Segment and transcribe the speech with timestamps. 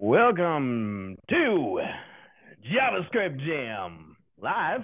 [0.00, 1.80] Welcome to
[2.72, 4.82] JavaScript Jam Live.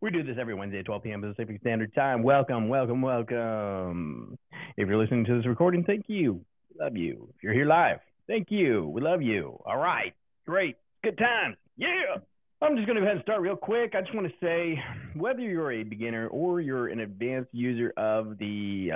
[0.00, 1.20] We do this every Wednesday at 12 p.m.
[1.20, 2.22] Pacific Standard Time.
[2.22, 4.38] Welcome, welcome, welcome.
[4.76, 6.34] If you're listening to this recording, thank you.
[6.72, 7.28] We love you.
[7.34, 7.98] If you're here live,
[8.28, 8.86] thank you.
[8.86, 9.58] We love you.
[9.66, 10.14] All right.
[10.46, 10.76] Great.
[11.02, 11.56] Good times.
[11.76, 12.18] Yeah.
[12.62, 13.94] I'm just going to go ahead and start real quick.
[13.96, 14.80] I just want to say
[15.16, 18.92] whether you're a beginner or you're an advanced user of the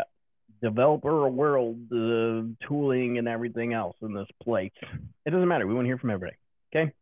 [0.62, 4.72] developer world, the tooling and everything else in this place.
[5.26, 5.66] It doesn't matter.
[5.66, 6.36] We want to hear from everybody.
[6.74, 6.92] Okay.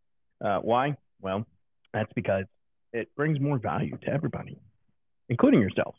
[0.45, 0.97] Uh, why?
[1.21, 1.47] Well,
[1.93, 2.45] that's because
[2.93, 4.59] it brings more value to everybody,
[5.29, 5.95] including yourself.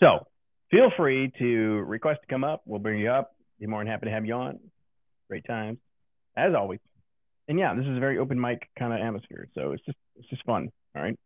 [0.00, 0.26] So
[0.70, 2.62] feel free to request to come up.
[2.66, 3.34] We'll bring you up.
[3.60, 4.58] Be more than happy to have you on.
[5.28, 5.78] Great times,
[6.36, 6.80] as always.
[7.48, 9.48] And yeah, this is a very open mic kind of atmosphere.
[9.54, 10.70] So it's just it's just fun.
[10.96, 11.18] All right.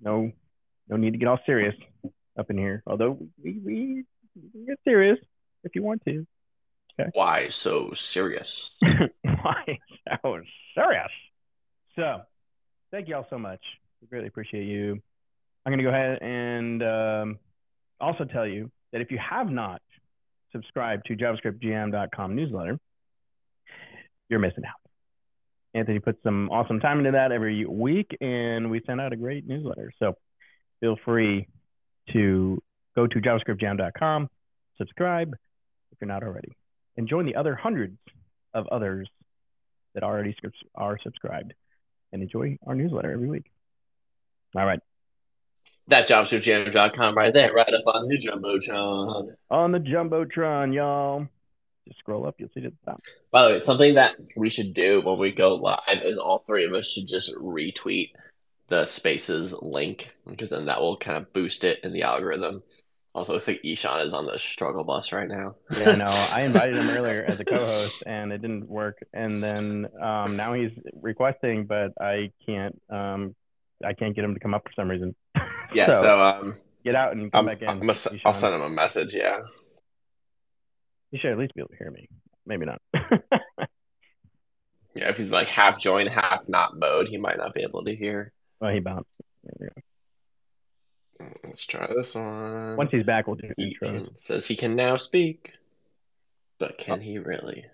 [0.00, 0.30] No
[0.88, 1.74] no need to get all serious
[2.38, 2.82] up in here.
[2.86, 4.04] Although we, we
[4.66, 5.18] get serious
[5.64, 6.26] if you want to.
[7.00, 7.10] Okay.
[7.14, 8.70] Why so serious?
[9.22, 9.78] Why
[10.22, 10.40] so
[10.74, 11.10] serious?
[11.94, 12.22] So,
[12.90, 13.60] thank you all so much.
[14.00, 15.00] We really appreciate you.
[15.64, 17.38] I'm going to go ahead and um,
[18.00, 19.82] also tell you that if you have not
[20.52, 22.78] subscribed to JavaScriptJam.com newsletter,
[24.28, 24.74] you're missing out.
[25.74, 29.46] Anthony puts some awesome time into that every week, and we send out a great
[29.46, 29.92] newsletter.
[29.98, 30.14] So
[30.80, 31.46] feel free
[32.12, 32.62] to
[32.98, 34.28] go to javascriptjam.com,
[34.76, 35.32] subscribe
[35.92, 36.56] if you're not already,
[36.96, 37.96] and join the other hundreds
[38.54, 39.08] of others
[39.94, 40.34] that already
[40.74, 41.54] are subscribed
[42.12, 43.50] and enjoy our newsletter every week.
[44.56, 44.80] All right.
[45.86, 49.30] That javascriptjam.com right there, right up on the Jumbotron.
[49.50, 51.28] On the Jumbotron, y'all.
[51.86, 53.02] Just scroll up, you'll see it at the top.
[53.30, 56.64] By the way, something that we should do when we go live is all three
[56.64, 58.10] of us should just retweet
[58.68, 62.62] the spaces link because then that will kind of boost it in the algorithm.
[63.14, 65.56] Also, looks like Ishan is on the struggle bus right now.
[65.76, 68.98] yeah, no, I invited him earlier as a co-host, and it didn't work.
[69.12, 70.70] And then um, now he's
[71.00, 72.80] requesting, but I can't.
[72.90, 73.34] Um,
[73.84, 75.14] I can't get him to come up for some reason.
[75.74, 77.68] Yeah, so, so um, get out and come I'm, back in.
[77.68, 79.12] I'm a, I'll send him a message.
[79.12, 79.40] Yeah,
[81.10, 82.08] he should at least be able to hear me.
[82.46, 82.80] Maybe not.
[84.94, 87.94] yeah, if he's like half join, half not mode, he might not be able to
[87.94, 88.32] hear.
[88.60, 89.10] Well, he bounced.
[91.44, 92.76] Let's try this one.
[92.76, 94.08] Once he's back, we'll do he intro.
[94.14, 95.52] says he can now speak,
[96.58, 97.02] but can oh.
[97.02, 97.64] he really?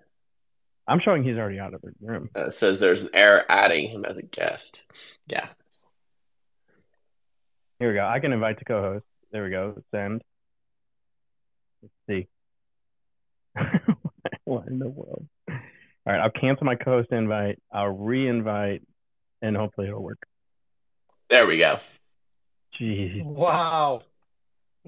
[0.87, 2.31] I'm showing he's already out of the room.
[2.35, 4.83] Uh, says there's an error adding him as a guest.
[5.27, 5.49] Yeah.
[7.79, 8.07] Here we go.
[8.07, 9.05] I can invite the co-host.
[9.33, 9.83] There we go.
[9.91, 10.23] Send.
[11.83, 12.29] Let's see.
[14.45, 15.27] what in the world?
[15.49, 17.59] All right, I'll cancel my co-host invite.
[17.73, 18.83] I'll re-invite,
[19.41, 20.23] and hopefully it'll work.
[21.31, 21.79] There we go.
[22.79, 23.25] Jeez.
[23.25, 24.03] Wow.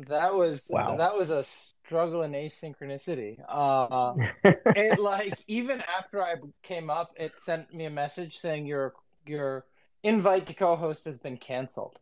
[0.08, 0.96] That was wow.
[0.96, 3.38] that was a struggle in asynchronicity.
[3.48, 4.14] Uh,
[4.76, 8.94] it like even after I came up, it sent me a message saying your
[9.26, 9.64] your
[10.02, 11.98] invite to co-host has been canceled.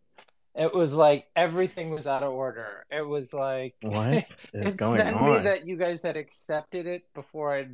[0.56, 2.84] It was like everything was out of order.
[2.90, 5.30] It was like what it sent on?
[5.30, 7.68] me that you guys had accepted it before I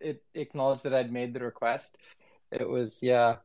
[0.00, 1.96] it acknowledged that I'd made the request.
[2.50, 3.36] It was yeah.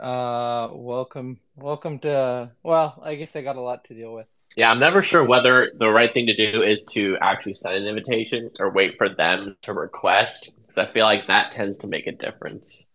[0.00, 2.50] Uh, welcome, welcome to.
[2.62, 4.26] Well, I guess I got a lot to deal with.
[4.56, 7.86] Yeah, I'm never sure whether the right thing to do is to actually send an
[7.86, 12.06] invitation or wait for them to request, because I feel like that tends to make
[12.06, 12.86] a difference.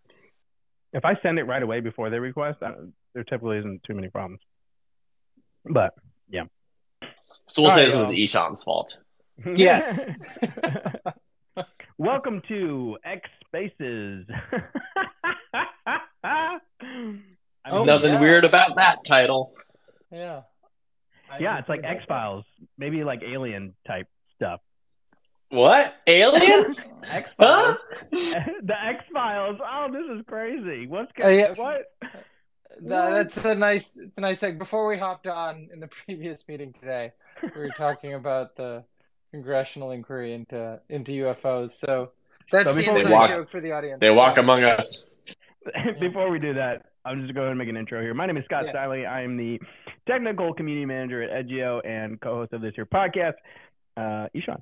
[0.92, 2.60] If I send it right away before they request,
[3.14, 4.42] there typically isn't too many problems.
[5.66, 5.94] But
[6.30, 6.44] yeah.
[7.48, 9.00] So we'll All say right, this was Ishan's fault.
[9.56, 10.00] Yes.
[11.98, 14.28] Welcome to X Spaces.
[17.66, 18.20] oh, nothing yeah.
[18.20, 19.54] weird about that title.
[20.12, 20.42] Yeah.
[21.32, 22.46] I yeah, it's like X Files,
[22.78, 24.60] maybe like alien type stuff.
[25.50, 25.96] What?
[26.08, 26.80] Aliens?
[27.04, 27.78] X Files.
[28.12, 29.60] the X Files.
[29.64, 30.88] Oh, this is crazy.
[30.88, 31.30] What's going?
[31.30, 31.54] Uh, yeah.
[31.56, 31.92] What?
[32.82, 34.58] that's a nice, it's a nice thing.
[34.58, 38.84] Before we hopped on in the previous meeting today, we were talking about the
[39.32, 41.72] congressional inquiry into into UFOs.
[41.72, 42.12] So
[42.52, 44.00] that's so the inside walk, joke for the audience.
[44.00, 45.08] They walk among us.
[46.00, 48.14] before we do that, I'm just going to go ahead and make an intro here.
[48.14, 48.76] My name is Scott yes.
[48.76, 49.08] Stiley.
[49.08, 49.60] I am the
[50.08, 53.34] technical community manager at Edgio and co-host of this here podcast.
[53.98, 54.62] Uh, Ishan.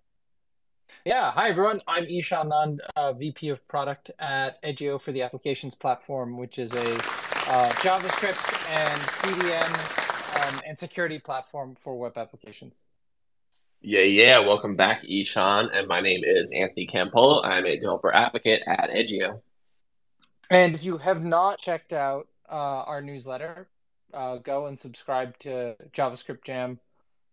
[1.06, 1.82] Yeah, hi everyone.
[1.88, 6.74] I'm Ishan Anand, uh, VP of Product at Edgio for the Applications Platform, which is
[6.74, 12.82] a uh, JavaScript and CDN um, and security platform for web applications.
[13.82, 14.40] Yeah, yeah.
[14.40, 15.70] Welcome back, Ishan.
[15.74, 17.44] And my name is Anthony Campolo.
[17.44, 19.42] I'm a developer advocate at Edgio.
[20.52, 23.70] And if you have not checked out uh, our newsletter,
[24.14, 26.78] uh, go and subscribe to JavaScript Jam.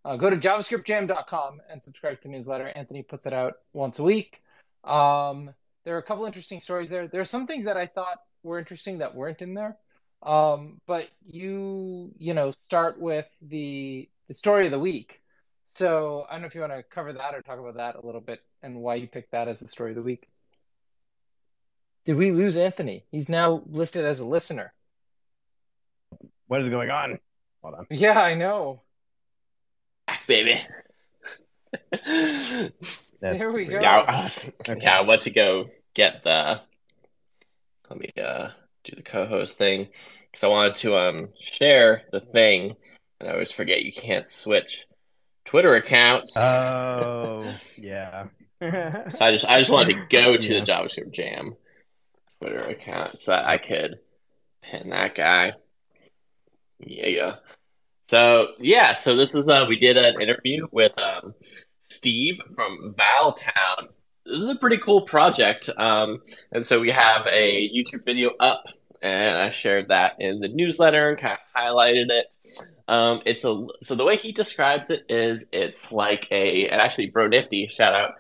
[0.05, 2.69] Uh, go to javascriptjam.com and subscribe to the newsletter.
[2.77, 4.41] Anthony puts it out once a week.
[4.85, 5.51] Um,
[5.85, 7.09] there are a couple interesting stories there.
[7.09, 9.77] There are some things that I thought were interesting that weren't in there.
[10.23, 15.21] Um, but you you know start with the the story of the week.
[15.75, 18.07] So I don't know if you want to cover that or talk about that a
[18.07, 20.29] little bit and why you picked that as the story of the week.
[22.09, 23.05] Did we lose Anthony?
[23.11, 24.73] He's now listed as a listener.
[26.47, 27.19] What is going on?
[27.61, 27.87] Hold on.
[27.91, 28.81] Yeah, I know.
[30.27, 30.59] Baby.
[33.21, 33.79] there we go.
[33.79, 34.81] Yeah, I was, okay.
[34.81, 36.63] yeah, I went to go get the.
[37.91, 38.53] Let me uh
[38.85, 39.89] do the co-host thing
[40.31, 42.75] because I wanted to um share the thing,
[43.21, 44.87] and I always forget you can't switch
[45.45, 46.39] Twitter accounts.
[46.39, 48.29] Oh yeah.
[48.63, 50.61] so I just I just wanted to go to yeah.
[50.61, 51.55] the JavaScript Jam
[52.41, 53.99] Twitter account so that I could
[54.63, 55.53] pin that guy.
[56.79, 57.37] Yeah.
[58.05, 61.35] So yeah, so this is uh we did an interview with um
[61.83, 63.89] Steve from Val Town.
[64.25, 65.69] This is a pretty cool project.
[65.77, 68.65] Um and so we have a YouTube video up
[69.03, 72.27] and I shared that in the newsletter and kind of highlighted it.
[72.89, 77.07] Um, it's a so the way he describes it is it's like a and actually
[77.07, 78.15] Bro Nifty shout out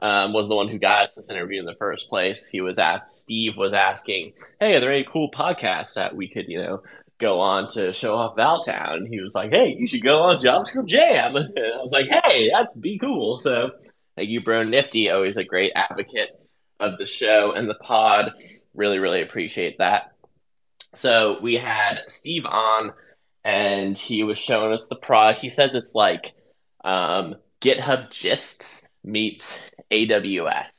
[0.00, 2.46] um, was the one who got this interview in the first place.
[2.46, 6.48] He was asked Steve was asking, "Hey, are there any cool podcasts that we could
[6.48, 6.82] you know
[7.18, 10.22] go on to show off Val Town?" And he was like, "Hey, you should go
[10.22, 13.70] on JavaScript Jam." And I was like, "Hey, that'd be cool." So
[14.16, 16.30] thank you, Bro Nifty, always a great advocate
[16.78, 18.32] of the show and the pod.
[18.74, 20.12] Really, really appreciate that.
[20.94, 22.92] So we had Steve on,
[23.44, 25.40] and he was showing us the product.
[25.40, 26.34] He says it's like
[26.84, 29.58] um, GitHub Gists meets
[29.90, 30.72] AWS.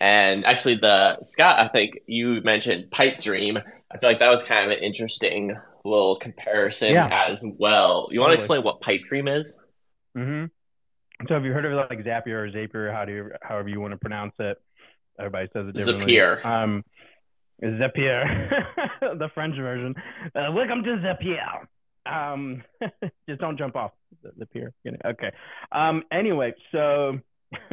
[0.00, 3.62] And actually, the Scott, I think you mentioned Pipedream.
[3.90, 7.26] I feel like that was kind of an interesting little comparison yeah.
[7.28, 8.08] as well.
[8.10, 9.54] You want to explain what Pipedream is?
[10.16, 10.46] Mm-hmm.
[11.28, 12.92] So, have you heard of like Zapier or Zapier?
[12.92, 14.60] How do you, however you want to pronounce it?
[15.20, 16.14] Everybody says it differently.
[16.14, 16.44] Zapier.
[16.44, 16.84] Um,
[17.62, 18.50] Zapier,
[19.18, 19.94] the French version.
[20.34, 21.66] Uh, welcome to Zapier.
[22.04, 22.64] Um,
[23.28, 23.92] just don't jump off
[24.22, 24.72] the, the pier.
[25.04, 25.30] Okay.
[25.70, 27.20] Um, anyway, so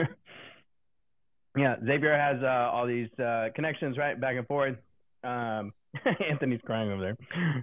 [1.56, 4.78] yeah, Xavier has uh, all these uh, connections right back and forth.
[5.24, 5.74] Um,
[6.30, 7.18] Anthony's crying over there,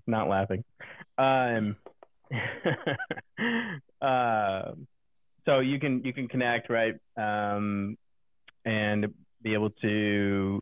[0.06, 0.65] not laughing.
[1.17, 1.77] Um,
[4.03, 4.73] uh,
[5.44, 7.97] so you can you can connect right um,
[8.65, 9.06] and
[9.43, 10.61] be able to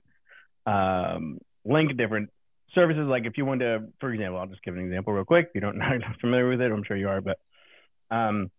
[0.67, 2.31] um, link different
[2.75, 3.06] services.
[3.09, 5.47] Like if you want to, for example, I'll just give an example real quick.
[5.49, 7.38] If you don't not familiar with it, I'm sure you are, but
[8.11, 8.50] um,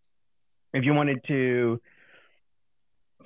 [0.73, 1.79] if you wanted to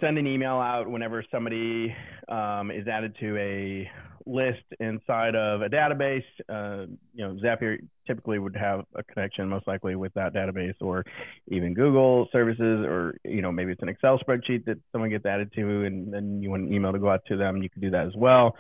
[0.02, 1.96] send an email out whenever somebody
[2.28, 3.90] um, is added to a
[4.26, 9.68] list inside of a database, uh, you know, Zapier typically would have a connection most
[9.68, 11.04] likely with that database or
[11.48, 15.52] even Google services or, you know, maybe it's an Excel spreadsheet that someone gets added
[15.56, 17.62] to and then you want an email to go out to them.
[17.64, 18.56] You could do that as well.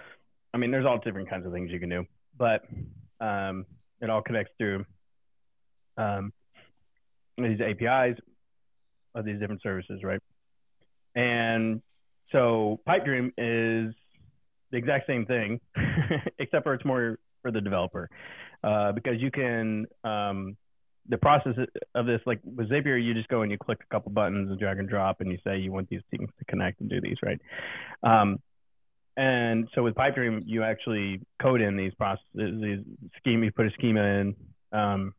[0.53, 2.05] I mean, there's all different kinds of things you can do,
[2.37, 2.63] but
[3.21, 3.65] um,
[4.01, 4.85] it all connects through
[5.97, 6.33] um,
[7.37, 8.17] these APIs
[9.13, 10.21] of these different services, right?
[11.19, 11.81] And
[12.31, 13.93] so Pipedream is
[14.71, 15.59] the exact same thing,
[16.39, 18.09] except for it's more for the developer,
[18.63, 20.55] uh, because you can um,
[21.09, 21.53] the process
[21.93, 24.57] of this, like with Zapier, you just go and you click a couple buttons and
[24.57, 27.17] drag and drop, and you say you want these things to connect and do these,
[27.21, 27.39] right?
[28.03, 28.39] Um,
[29.17, 32.79] and so with Pipedream, you actually code in these processes, these
[33.17, 33.43] scheme.
[33.43, 34.35] You put a schema in,
[34.71, 35.13] um,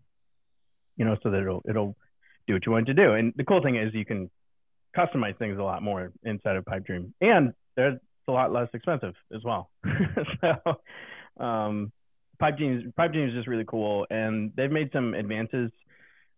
[0.97, 1.95] you know, so that it'll it'll
[2.47, 3.13] do what you want to do.
[3.13, 4.31] And the cool thing is you can
[4.97, 9.43] customize things a lot more inside of Pipedream, and it's a lot less expensive as
[9.45, 9.71] well.
[10.41, 11.93] so um,
[12.41, 15.71] Pipedream Pipedream is just really cool, and they've made some advances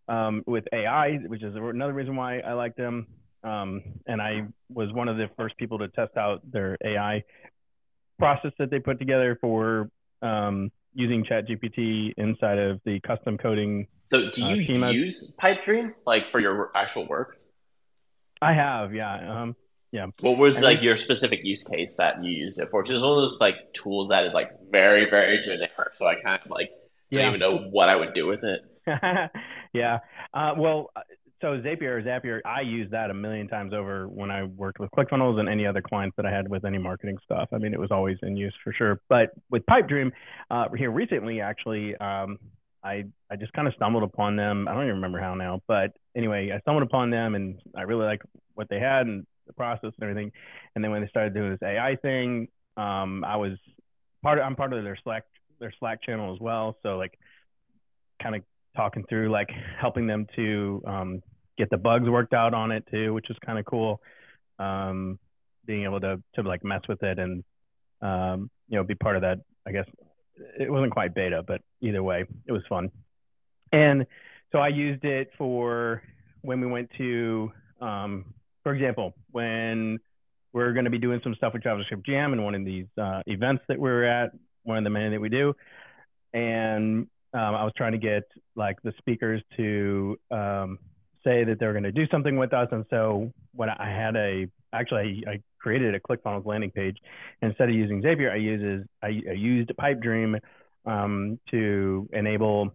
[0.08, 3.06] um, with AI, which is another reason why I like them.
[3.44, 4.42] Um, and I
[4.72, 7.24] was one of the first people to test out their AI
[8.18, 9.90] process that they put together for
[10.22, 13.88] um, using ChatGPT inside of the custom coding.
[14.10, 17.36] So, do you uh, use Pipedream like for your actual work?
[18.42, 19.42] I have, yeah.
[19.42, 19.56] Um,
[19.92, 20.06] yeah.
[20.20, 22.82] What was I like mean, your specific use case that you used it for?
[22.82, 25.70] Because it's one of those like tools that is like very, very generic.
[25.98, 26.70] So I kind of like
[27.10, 27.28] don't yeah.
[27.28, 28.62] even know what I would do with it.
[29.72, 29.98] yeah.
[30.34, 30.90] Uh, well,
[31.40, 34.90] so Zapier or Zapier, I use that a million times over when I worked with
[34.92, 37.48] ClickFunnels and any other clients that I had with any marketing stuff.
[37.52, 39.00] I mean, it was always in use for sure.
[39.08, 40.10] But with Pipedream,
[40.50, 42.38] uh, here recently, actually, um,
[42.84, 44.66] I I just kind of stumbled upon them.
[44.68, 48.04] I don't even remember how now, but anyway, I stumbled upon them and I really
[48.04, 50.32] liked what they had and the process and everything.
[50.74, 53.52] And then when they started doing this AI thing, um, I was
[54.22, 55.24] part of I'm part of their Slack
[55.60, 56.76] their Slack channel as well.
[56.82, 57.18] So like,
[58.22, 58.42] kind of
[58.76, 61.22] talking through like helping them to um,
[61.58, 64.00] get the bugs worked out on it too, which is kind of cool.
[64.58, 65.18] Um,
[65.64, 67.44] being able to to like mess with it and
[68.00, 69.38] um, you know, be part of that.
[69.66, 69.86] I guess
[70.58, 72.90] it wasn't quite beta, but either way, it was fun.
[73.72, 74.06] And
[74.50, 76.02] so I used it for
[76.42, 79.98] when we went to, um, for example, when
[80.52, 83.22] we're going to be doing some stuff with JavaScript Jam and one of these uh,
[83.26, 84.32] events that we are at,
[84.64, 85.54] one of the many that we do.
[86.34, 90.78] And um, I was trying to get like the speakers to um,
[91.24, 92.68] say that they're going to do something with us.
[92.72, 96.98] And so when I had a, actually, I, created a ClickFunnels landing page.
[97.40, 100.40] Instead of using Zapier, I uses I, I used Pipedream
[100.84, 102.70] um, to enable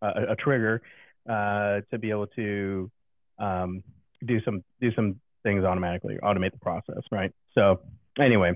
[0.00, 0.82] a, a trigger
[1.28, 2.90] uh, to be able to
[3.38, 3.82] um,
[4.24, 7.32] do some do some things automatically, automate the process, right?
[7.54, 7.80] So
[8.18, 8.50] anyway,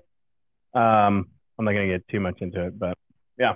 [0.75, 2.97] um, I'm not going to get too much into it, but
[3.38, 3.54] yeah.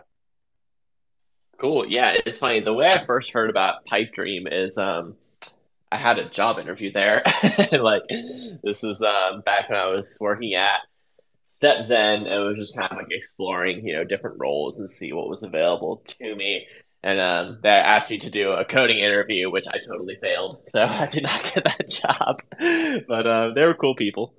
[1.58, 1.86] Cool.
[1.86, 2.60] Yeah, it's funny.
[2.60, 5.16] The way I first heard about Pipedream is um,
[5.92, 7.22] I had a job interview there.
[7.72, 8.02] like
[8.62, 10.80] this was um, back when I was working at
[11.62, 15.12] StepZen, and it was just kind of like exploring, you know, different roles and see
[15.12, 16.66] what was available to me.
[17.02, 20.82] And um, they asked me to do a coding interview, which I totally failed, so
[20.82, 22.40] I did not get that job.
[23.06, 24.34] but uh, they were cool people.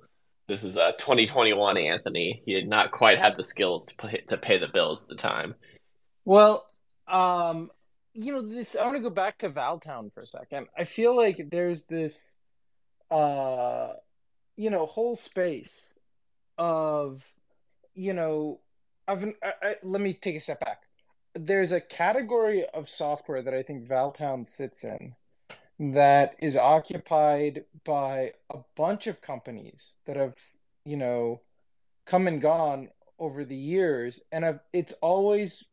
[0.48, 2.42] This is uh, 2021 Anthony.
[2.44, 5.14] He did not quite have the skills to pay, to pay the bills at the
[5.14, 5.54] time.
[6.24, 6.66] Well,
[7.06, 7.70] um,
[8.14, 10.68] you know this i want to go back to Val Town for a second.
[10.78, 12.36] I feel like there's this
[13.10, 13.88] uh
[14.56, 15.94] you know whole space
[16.56, 17.22] of
[17.94, 18.60] you know
[19.06, 20.82] i've I, I, let me take a step back.
[21.34, 25.14] There's a category of software that i think Val Town sits in
[25.78, 30.36] that is occupied by a bunch of companies that have
[30.84, 31.40] you know
[32.06, 35.64] come and gone over the years and I've, it's always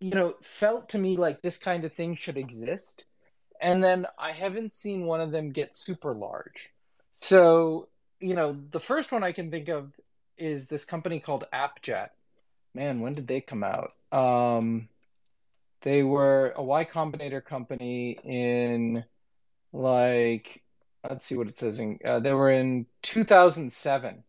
[0.00, 3.04] you know, felt to me like this kind of thing should exist.
[3.60, 6.70] And then I haven't seen one of them get super large.
[7.20, 7.88] So,
[8.18, 9.92] you know, the first one I can think of
[10.38, 12.08] is this company called AppJet.
[12.74, 13.92] Man, when did they come out?
[14.10, 14.88] Um,
[15.82, 19.04] they were a Y Combinator company in
[19.72, 20.62] like
[21.08, 24.24] let's see what it says in uh, they were in 2007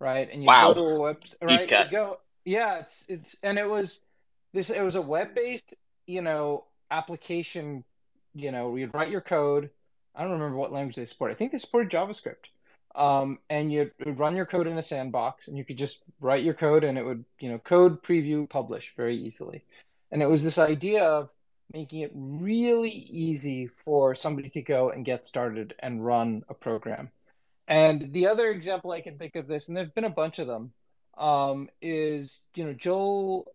[0.00, 0.72] right and you wow.
[0.72, 4.00] go to a website right you go yeah it's it's and it was
[4.54, 5.74] this it was a web based
[6.06, 7.84] you know application
[8.34, 9.68] you know you'd write your code.
[10.14, 12.46] I don't remember what language they support i think they supported javascript.
[12.94, 16.44] Um, and you would run your code in a sandbox and you could just write
[16.44, 19.64] your code and it would you know code preview publish very easily.
[20.12, 21.30] And it was this idea of
[21.72, 27.10] making it really easy for somebody to go and get started and run a program.
[27.66, 30.46] And the other example i can think of this and there've been a bunch of
[30.46, 30.72] them
[31.18, 33.52] um, is you know joel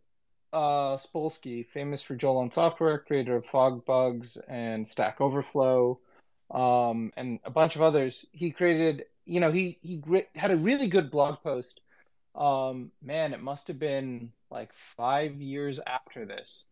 [0.54, 6.00] uh, Spolsky, famous for Joel on Software, creator of FogBugz and Stack Overflow,
[6.52, 8.26] um, and a bunch of others.
[8.32, 10.02] He created, you know, he he
[10.36, 11.82] had a really good blog post.
[12.36, 16.66] Um, man, it must have been like five years after this.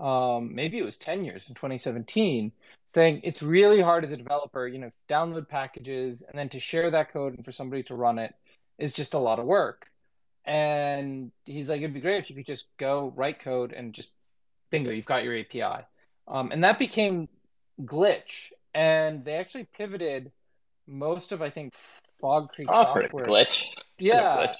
[0.00, 2.52] Um, maybe it was 10 years in 2017
[2.94, 6.90] saying it's really hard as a developer, you know, download packages and then to share
[6.90, 8.34] that code and for somebody to run it
[8.78, 9.91] is just a lot of work.
[10.44, 14.10] And he's like, it'd be great if you could just go write code and just
[14.70, 15.84] bingo, you've got your API.
[16.26, 17.28] Um, and that became
[17.82, 18.52] Glitch.
[18.74, 20.32] And they actually pivoted
[20.86, 21.74] most of, I think,
[22.20, 23.24] Fog Creek oh, software.
[23.24, 23.68] Glitch.
[23.98, 24.36] Yeah.
[24.36, 24.54] Glitch.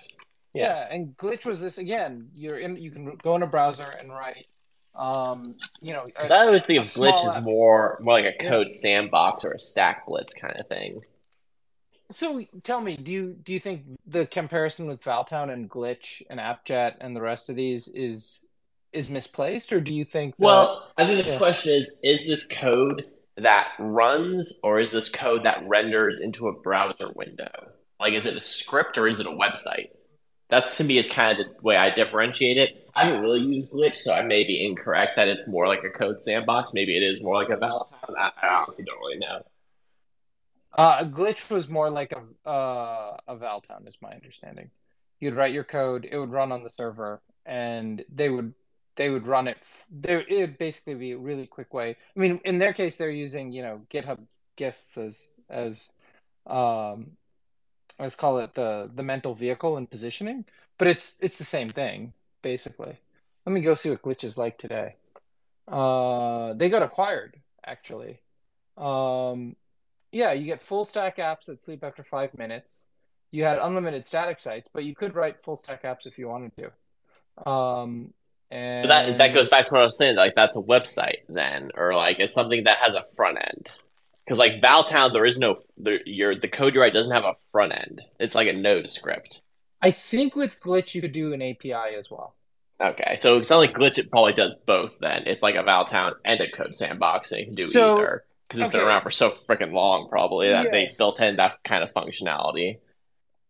[0.55, 0.63] yeah.
[0.63, 0.89] Yeah.
[0.91, 4.47] And Glitch was this again, you're in, you can go in a browser and write
[4.95, 8.67] um you know a, i always think of glitch as more more like a code
[8.69, 8.77] yeah.
[8.77, 11.01] sandbox or a StackBlitz kind of thing
[12.13, 16.23] so tell me, do you do you think the comparison with Val Town and Glitch
[16.31, 18.47] and AppJet and the rest of these is
[18.93, 20.37] is misplaced, or do you think?
[20.37, 21.39] That, well, I think the yeah.
[21.39, 26.53] question is: Is this code that runs, or is this code that renders into a
[26.53, 27.51] browser window?
[27.99, 29.91] Like, is it a script or is it a website?
[30.51, 32.91] That's to me is kind of the way I differentiate it.
[32.95, 35.89] I haven't really used Glitch, so I may be incorrect that it's more like a
[35.89, 36.75] code sandbox.
[36.75, 38.17] Maybe it is more like a Val Town.
[38.19, 39.43] I, I honestly don't really know.
[40.75, 44.71] Uh, glitch was more like a uh, a Val Town, is my understanding.
[45.21, 48.55] You'd write your code, it would run on the server, and they would
[48.97, 49.59] they would run it.
[49.91, 51.97] There, it would basically be a really quick way.
[52.17, 54.21] I mean, in their case, they're using you know GitHub
[54.57, 55.93] Gists as as
[56.47, 57.13] um,
[57.99, 60.45] let's call it the the mental vehicle and positioning,
[60.79, 62.99] but it's it's the same thing basically.
[63.47, 64.97] Let me go see what glitch is like today.
[65.69, 68.21] Uh, they got acquired actually.
[68.77, 69.57] Um,
[70.13, 72.85] yeah, you get full stack apps that sleep after five minutes.
[73.31, 76.53] You had unlimited static sites, but you could write full stack apps if you wanted
[76.57, 77.51] to.
[77.51, 78.13] Um,
[78.51, 80.17] and but that that goes back to what I was saying.
[80.17, 83.71] Like that's a website then, or like it's something that has a front end.
[84.25, 87.25] Because like Val Town, there is no the, your the code you write doesn't have
[87.25, 88.03] a front end.
[88.21, 89.41] It's like a Node script.
[89.81, 92.35] I think with Glitch you could do an API as well.
[92.79, 93.99] Okay, so it's not like Glitch.
[93.99, 94.99] It probably does both.
[94.99, 97.97] Then it's like a Val Town and a Code Sandbox, and you can do so,
[97.97, 98.79] either because it's okay.
[98.79, 100.73] been around for so freaking long, probably that yes.
[100.73, 102.79] they built in that kind of functionality.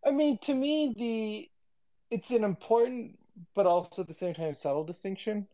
[0.05, 3.17] I mean, to me, the it's an important
[3.55, 5.47] but also at the same time subtle distinction.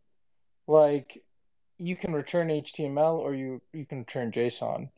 [0.68, 1.24] Like
[1.77, 4.89] you can return HTML or you you can return JSON.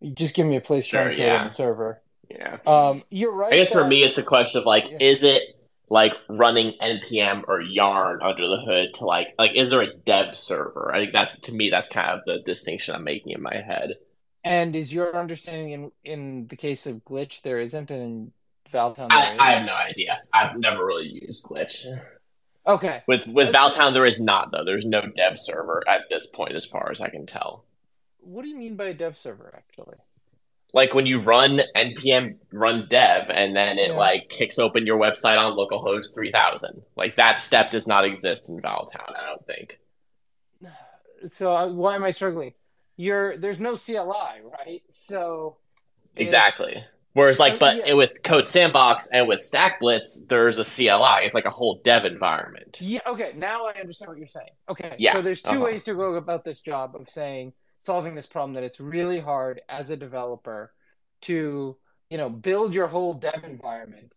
[0.00, 1.38] You just give me a place to sure, yeah.
[1.38, 2.02] on the server.
[2.28, 2.58] Yeah.
[2.66, 3.52] Um, you're right.
[3.52, 4.96] I guess that, for me, it's a question of like, yeah.
[5.00, 5.53] is it
[5.88, 10.34] like running npm or yarn under the hood to like like is there a dev
[10.34, 10.92] server?
[10.94, 13.94] I think that's to me that's kind of the distinction I'm making in my head.
[14.42, 18.32] And is your understanding in in the case of glitch there isn't, in
[18.70, 20.20] Val Town I, I, have no idea.
[20.32, 21.86] I've never really used glitch.
[22.66, 23.02] Okay.
[23.06, 24.64] With with Let's Val Town, there is not though.
[24.64, 27.66] There's no dev server at this point, as far as I can tell.
[28.20, 29.98] What do you mean by a dev server, actually?
[30.74, 33.96] Like when you run npm run dev, and then it yeah.
[33.96, 36.82] like kicks open your website on localhost three thousand.
[36.96, 39.14] Like that step does not exist in Val Town.
[39.16, 39.78] I don't think.
[41.30, 42.52] So uh, why am I struggling?
[42.98, 44.82] You're there's no CLI, right?
[44.90, 45.56] So
[46.16, 46.84] exactly.
[47.14, 47.94] Whereas, like, but yeah.
[47.94, 51.24] with Code Sandbox and with StackBlitz, there's a CLI.
[51.24, 52.76] It's like a whole dev environment.
[52.80, 53.00] Yeah.
[53.06, 53.32] Okay.
[53.36, 54.50] Now I understand what you're saying.
[54.68, 54.96] Okay.
[54.98, 55.14] Yeah.
[55.14, 55.60] So there's 2 uh-huh.
[55.60, 57.52] ways to go about this job of saying
[57.84, 60.70] solving this problem that it's really hard as a developer
[61.22, 61.76] to
[62.10, 64.12] you know build your whole dev environment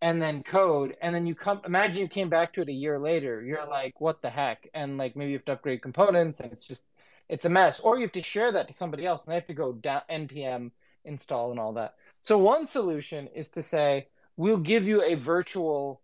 [0.00, 0.96] and then code.
[1.00, 4.00] And then you come imagine you came back to it a year later you're like
[4.00, 4.68] what the heck?
[4.74, 6.86] And like maybe you have to upgrade components and it's just
[7.28, 7.80] it's a mess.
[7.80, 10.02] Or you have to share that to somebody else and they have to go down
[10.10, 10.70] npm
[11.04, 11.94] install and all that.
[12.22, 16.00] So one solution is to say we'll give you a virtual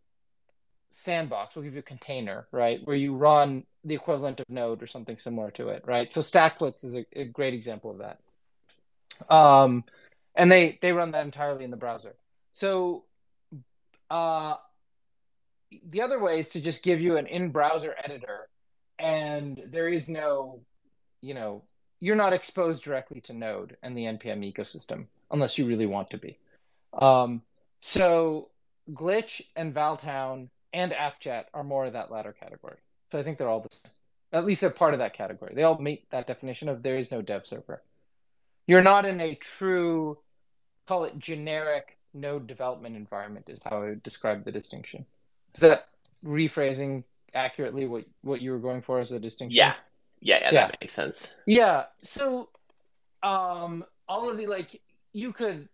[0.91, 1.55] sandbox.
[1.55, 5.19] We'll give you a container, right, where you run the equivalent of Node or something
[5.19, 6.13] similar to it, right?
[6.13, 8.21] So StackBlitz is a, a great example of that.
[9.35, 9.85] Um,
[10.35, 12.15] and they they run that entirely in the browser.
[12.53, 13.05] So,
[14.11, 14.55] uh,
[15.91, 18.49] the other way is to just give you an in-browser editor,
[18.99, 20.61] and there is no,
[21.21, 21.65] you know,
[22.01, 26.19] you're not exposed directly to Node and the npm ecosystem unless you really want to
[26.19, 26.39] be.
[27.01, 27.43] Um,
[27.81, 28.49] so
[28.93, 32.79] Glitch and Val Town and AppJet are more of that latter category.
[33.11, 33.93] So I think they're all the same.
[34.33, 35.53] At least they're part of that category.
[35.55, 37.83] They all meet that definition of there is no dev server.
[38.67, 40.19] You're not in a true,
[40.87, 45.07] call it generic node development environment, is how I would describe the distinction.
[45.55, 45.89] Is that
[46.25, 49.57] rephrasing accurately what, what you were going for as a distinction?
[49.57, 49.75] Yeah.
[50.21, 50.67] Yeah, yeah, yeah.
[50.67, 51.29] that makes sense.
[51.47, 51.85] Yeah.
[52.03, 52.51] So
[53.23, 54.81] um all of the like
[55.13, 55.69] you could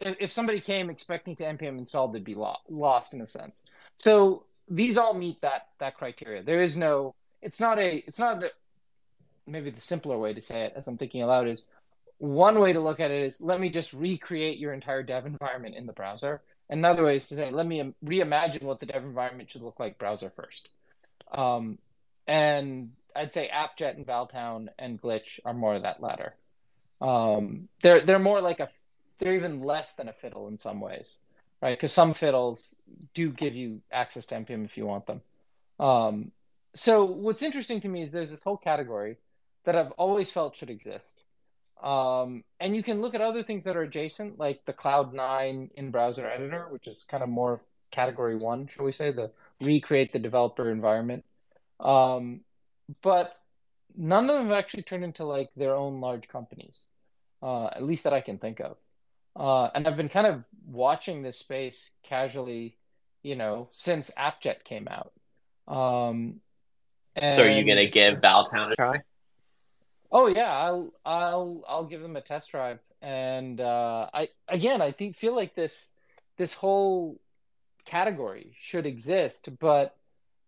[0.00, 2.36] if somebody came expecting to npm install they'd be
[2.68, 3.62] lost in a sense
[3.96, 6.42] so these all meet that that criteria.
[6.42, 8.50] There is no it's not a it's not a,
[9.46, 11.64] maybe the simpler way to say it as i'm thinking aloud is
[12.18, 15.76] one way to look at it is let me just recreate your entire dev environment
[15.76, 16.42] in the browser.
[16.68, 19.98] Another way is to say let me reimagine what the dev environment should look like
[19.98, 20.68] browser first.
[21.32, 21.78] Um,
[22.26, 26.34] and i'd say appjet and Val Town and glitch are more of that latter
[27.00, 28.68] um, they're they're more like a
[29.18, 31.18] they're even less than a fiddle in some ways,
[31.60, 31.76] right?
[31.76, 32.76] Because some fiddles
[33.14, 35.22] do give you access to npm if you want them.
[35.78, 36.32] Um,
[36.74, 39.16] so what's interesting to me is there's this whole category
[39.64, 41.24] that I've always felt should exist.
[41.82, 45.90] Um, and you can look at other things that are adjacent, like the Cloud9 in
[45.90, 50.18] browser editor, which is kind of more category one, shall we say, the recreate the
[50.18, 51.24] developer environment.
[51.80, 52.40] Um,
[53.02, 53.36] but
[53.96, 56.86] none of them have actually turned into like their own large companies,
[57.42, 58.76] uh, at least that I can think of.
[59.38, 62.76] Uh, and I've been kind of watching this space casually,
[63.22, 65.12] you know, since AppJet came out.
[65.72, 66.40] Um,
[67.14, 67.36] and...
[67.36, 69.00] So are you gonna give Val Town a try?
[70.10, 74.90] Oh yeah, I'll I'll I'll give them a test drive, and uh, I again I
[74.90, 75.90] think feel like this
[76.38, 77.20] this whole
[77.84, 79.94] category should exist, but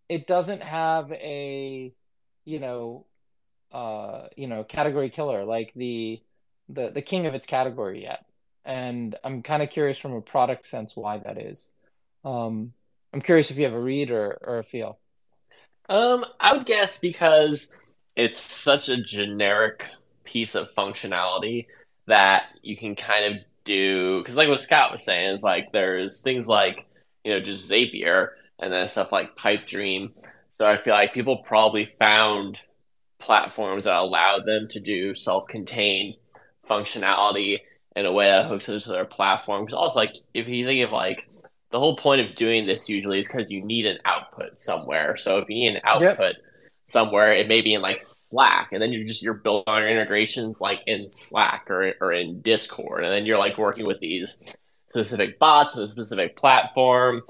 [0.09, 1.93] it doesn't have a
[2.47, 3.05] you know
[3.71, 6.21] uh, you know category killer like the
[6.71, 8.25] the the king of its category yet
[8.65, 11.71] and I'm kind of curious from a product sense why that is.
[12.25, 12.73] Um,
[13.13, 14.99] I'm curious if you have a read or, or a feel.
[15.89, 17.69] Um, I would guess because
[18.15, 19.87] it's such a generic
[20.25, 21.67] piece of functionality
[22.07, 26.23] that you can kind of do because like what Scott was saying is like there's
[26.23, 26.87] things like
[27.25, 30.13] you know just Zapier and then stuff like Pipedream.
[30.59, 32.61] So I feel like people probably found
[33.19, 36.15] platforms that allowed them to do self-contained
[36.69, 37.59] functionality
[37.97, 39.65] in a way that hooks into their platform.
[39.65, 41.29] Because also, like, if you think of like
[41.71, 45.17] the whole point of doing this usually is because you need an output somewhere.
[45.17, 46.45] So if you need an output yep.
[46.87, 50.61] somewhere, it may be in like Slack, and then you're just you're building your integrations
[50.61, 54.41] like in Slack or or in Discord, and then you're like working with these
[54.91, 57.23] specific bots and a specific platform.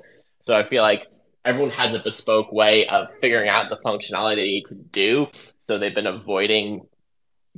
[0.47, 1.07] So So I feel like
[1.45, 5.29] everyone has a bespoke way of figuring out the functionality they need to do.
[5.69, 6.89] So they've been avoiding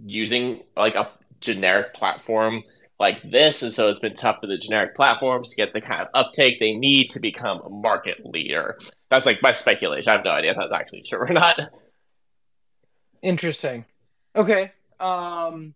[0.04, 1.10] using like a
[1.40, 2.62] generic platform
[3.02, 3.62] like this.
[3.62, 6.58] And so it's been tough for the generic platforms to get the kind of uptake
[6.58, 8.78] they need to become a market leader.
[9.10, 10.08] That's like my speculation.
[10.08, 11.60] I have no idea if that's actually true or not.
[13.20, 13.84] Interesting.
[14.34, 14.72] Okay.
[14.98, 15.74] Um,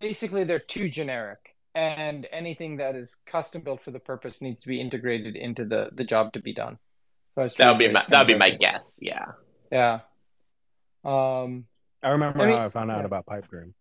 [0.00, 4.68] basically, they're too generic, and anything that is custom built for the purpose needs to
[4.68, 6.78] be integrated into the the job to be done.
[7.36, 8.92] So that would be my, that would be my guess.
[8.98, 9.32] Yeah.
[9.70, 10.00] Yeah.
[11.04, 11.66] Um,
[12.02, 13.06] I remember I mean, how I found out yeah.
[13.06, 13.74] about Pipedream.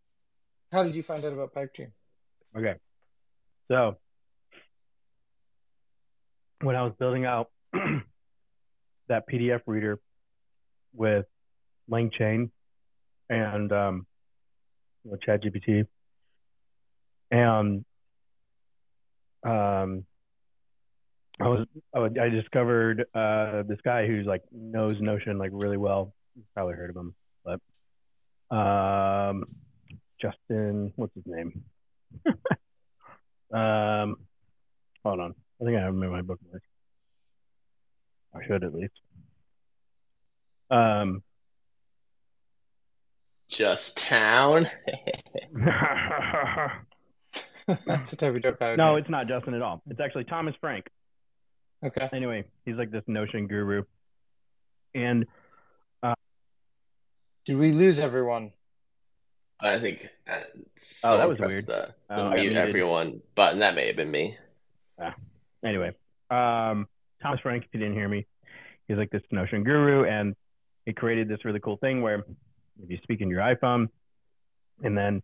[0.74, 1.92] How did you find out about Pipedream?
[2.58, 2.74] Okay.
[3.68, 3.98] So
[6.62, 7.52] when I was building out
[9.08, 10.00] that PDF reader
[10.96, 11.28] with
[11.92, 12.50] LangChain
[13.30, 14.08] and um,
[15.04, 15.86] you know, ChatGPT,
[17.30, 17.86] and
[19.46, 20.06] um,
[21.40, 26.16] I was I discovered uh, this guy who's like knows Notion like really well.
[26.36, 27.14] You've probably heard of him,
[27.46, 29.46] but um,
[30.24, 31.64] Justin, what's his name?
[33.54, 34.16] um,
[35.04, 35.36] hold on.
[35.62, 36.64] I think I have him in my bookmark.
[38.34, 38.94] I should at least.
[40.72, 41.24] Um,
[43.50, 44.68] just town.
[47.86, 49.02] That's the type of joke I would No, make.
[49.02, 49.82] it's not Justin at all.
[49.90, 50.88] It's actually Thomas Frank.
[51.86, 52.10] Okay.
[52.14, 53.84] Anyway, he's like this Notion guru.
[54.96, 55.26] And
[56.02, 56.16] uh,
[57.46, 58.52] did we lose everyone?
[59.60, 60.39] I think uh,
[61.06, 61.66] oh, that was weird.
[61.66, 63.60] The, the oh, mute everyone button.
[63.60, 64.38] That may have been me.
[65.00, 65.16] Ah.
[65.63, 65.89] Anyway,
[66.30, 66.88] um,
[67.22, 68.26] Thomas Frank, if you didn't hear me,
[68.88, 70.36] he's like this Notion guru, and
[70.86, 72.26] he created this really cool thing where
[72.84, 73.88] if you speak in your iPhone,
[74.84, 75.22] and then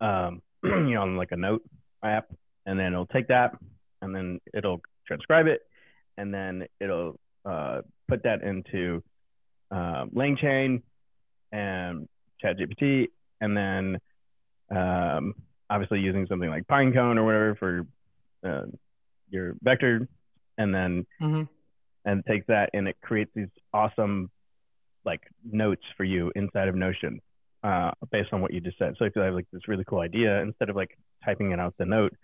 [0.00, 1.62] um, you know, on like a note
[2.04, 2.26] app,
[2.66, 3.56] and then it'll take that,
[4.00, 5.60] and then it'll transcribe it,
[6.16, 9.02] and then it'll uh, put that into
[9.70, 10.82] uh, LangChain
[11.50, 12.08] and
[12.42, 13.08] ChatGPT,
[13.42, 13.98] and then
[14.74, 15.34] um,
[15.68, 17.86] obviously using something like Pinecone or whatever for
[18.48, 18.66] uh,
[19.28, 20.08] your vector,
[20.56, 21.42] and then mm-hmm.
[22.06, 24.30] and take that and it creates these awesome
[25.04, 27.20] like notes for you inside of Notion
[27.64, 28.94] uh, based on what you just said.
[28.98, 31.74] So if you have like this really cool idea, instead of like typing it out
[31.76, 32.14] the note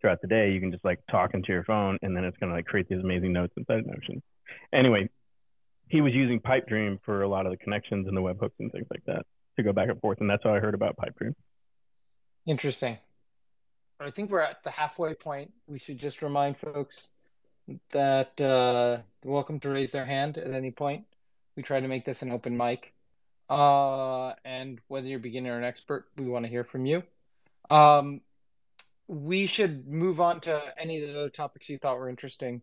[0.00, 2.54] throughout the day, you can just like talk into your phone, and then it's gonna
[2.54, 4.22] like create these amazing notes inside of Notion.
[4.72, 5.08] Anyway,
[5.88, 8.86] he was using Pipedream for a lot of the connections and the webhooks and things
[8.90, 9.26] like that
[9.58, 11.34] to go back and forth, and that's how I heard about Pipedream.
[12.46, 12.96] Interesting.
[14.00, 15.52] I think we're at the halfway point.
[15.66, 17.10] We should just remind folks
[17.90, 21.04] that uh, welcome to raise their hand at any point.
[21.56, 22.94] We try to make this an open mic,
[23.50, 27.02] uh, and whether you're beginner or an expert, we want to hear from you.
[27.70, 28.20] Um,
[29.08, 32.62] we should move on to any of the other topics you thought were interesting,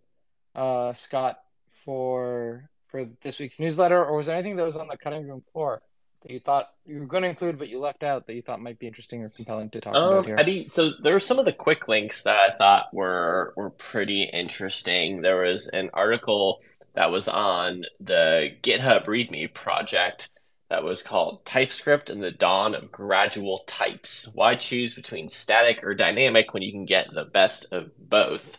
[0.56, 1.40] uh, Scott,
[1.84, 5.44] for for this week's newsletter, or was there anything that was on the cutting room
[5.52, 5.82] floor?
[6.26, 8.60] That you thought you were going to include, but you left out that you thought
[8.60, 10.38] might be interesting or compelling to talk um, about here?
[10.40, 13.70] I mean, so there were some of the quick links that I thought were were
[13.70, 15.22] pretty interesting.
[15.22, 16.60] There was an article
[16.96, 20.30] that was on the GitHub README project
[20.70, 24.28] that was called TypeScript and the Dawn of Gradual Types.
[24.34, 28.58] Why choose between static or dynamic when you can get the best of both?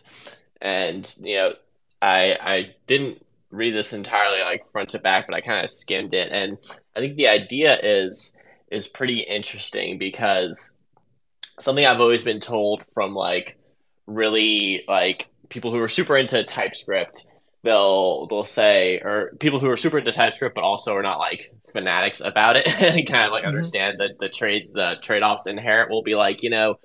[0.61, 1.53] And you know,
[2.01, 6.13] I I didn't read this entirely like front to back, but I kind of skimmed
[6.13, 6.57] it, and
[6.95, 8.35] I think the idea is
[8.71, 10.73] is pretty interesting because
[11.59, 13.57] something I've always been told from like
[14.05, 17.25] really like people who are super into TypeScript,
[17.63, 21.51] they'll they'll say, or people who are super into TypeScript but also are not like
[21.73, 23.49] fanatics about it and kind of like mm-hmm.
[23.49, 26.79] understand that the trades the trade offs inherent will be like, you know,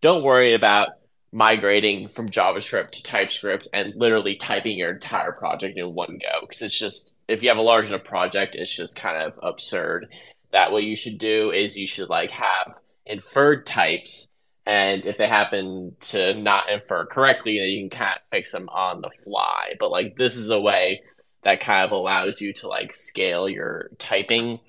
[0.00, 0.90] don't worry about
[1.32, 6.62] migrating from JavaScript to TypeScript and literally typing your entire project in one go because
[6.62, 10.08] it's just if you have a large enough project, it's just kind of absurd.
[10.52, 14.28] That what you should do is you should like have inferred types,
[14.64, 18.68] and if they happen to not infer correctly, then you can kind of fix them
[18.70, 19.74] on the fly.
[19.78, 21.02] But like this is a way
[21.42, 24.60] that kind of allows you to like scale your typing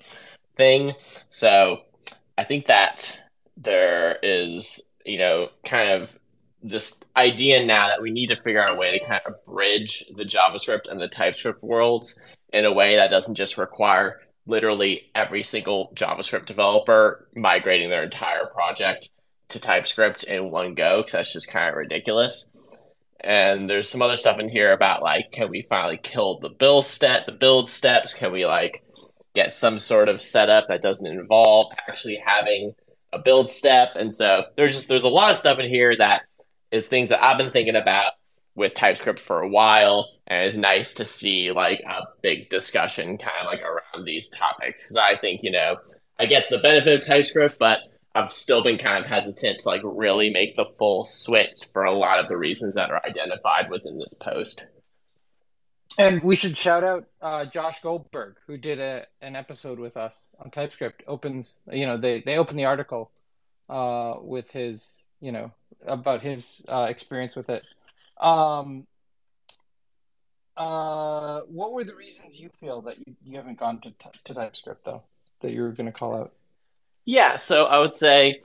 [0.56, 0.92] thing.
[1.28, 1.80] So
[2.36, 3.16] I think that
[3.56, 6.14] there is you know kind of
[6.62, 10.04] this idea now that we need to figure out a way to kind of bridge
[10.14, 12.20] the JavaScript and the TypeScript worlds
[12.52, 18.46] in a way that doesn't just require literally every single JavaScript developer migrating their entire
[18.46, 19.08] project
[19.48, 22.50] to TypeScript in one go because that's just kind of ridiculous.
[23.20, 26.86] And there's some other stuff in here about like, can we finally kill the build
[26.86, 28.14] step, the build steps?
[28.14, 28.82] Can we like
[29.34, 32.74] get some sort of setup that doesn't involve actually having
[33.12, 33.90] a build step?
[33.96, 36.22] And so there's just there's a lot of stuff in here that
[36.70, 38.12] is things that I've been thinking about
[38.54, 43.32] with TypeScript for a while, and it's nice to see like a big discussion kind
[43.40, 44.82] of like around these topics.
[44.82, 45.76] Because I think you know
[46.18, 47.80] I get the benefit of TypeScript, but
[48.14, 51.96] I've still been kind of hesitant to like really make the full switch for a
[51.96, 54.64] lot of the reasons that are identified within this post.
[55.98, 60.30] And we should shout out uh, Josh Goldberg, who did a, an episode with us
[60.40, 61.02] on TypeScript.
[61.06, 63.10] Opens, you know, they they open the article
[63.68, 65.52] uh, with his, you know,
[65.86, 67.66] about his uh, experience with it.
[68.20, 68.86] Um,
[70.56, 73.92] uh, what were the reasons you feel that you, you haven't gone to,
[74.24, 75.02] to TypeScript though
[75.40, 76.32] that you were going to call out?
[77.06, 78.40] Yeah, so I would say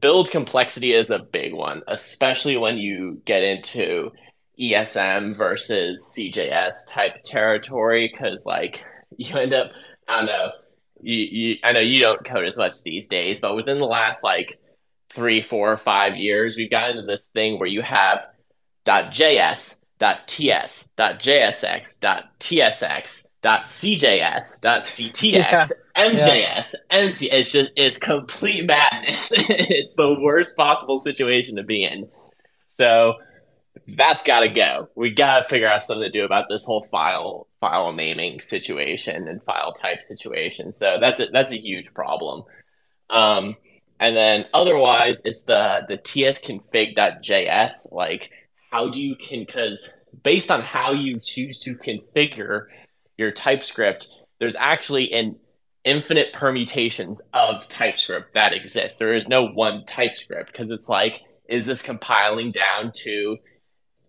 [0.00, 4.12] build complexity is a big one, especially when you get into
[4.60, 8.84] ESM versus CJS type territory, because like
[9.16, 9.72] you end up,
[10.06, 10.52] I don't know,
[11.00, 14.22] you, you, I know you don't code as much these days, but within the last
[14.22, 14.57] like
[15.10, 18.26] three, four, five years, we've gotten into this thing where you have
[18.86, 19.76] .js,
[20.26, 21.98] .ts, .jsx,
[22.40, 25.66] .tsx, .cjs, .ctx, yeah.
[25.96, 27.06] MJS, yeah.
[27.06, 27.28] MG.
[27.30, 29.28] It's just it's complete madness.
[29.32, 32.08] it's the worst possible situation to be in.
[32.68, 33.14] So
[33.86, 34.88] that's got to go.
[34.94, 39.28] We got to figure out something to do about this whole file file naming situation
[39.28, 40.70] and file type situation.
[40.70, 42.44] So that's a, that's a huge problem.
[43.10, 43.56] Um,
[44.00, 47.92] and then otherwise, it's the the tsconfig.js.
[47.92, 48.30] Like,
[48.70, 49.88] how do you can because
[50.22, 52.66] based on how you choose to configure
[53.16, 54.08] your TypeScript,
[54.38, 55.36] there's actually an
[55.84, 58.98] infinite permutations of TypeScript that exist.
[58.98, 63.38] There is no one TypeScript because it's like, is this compiling down to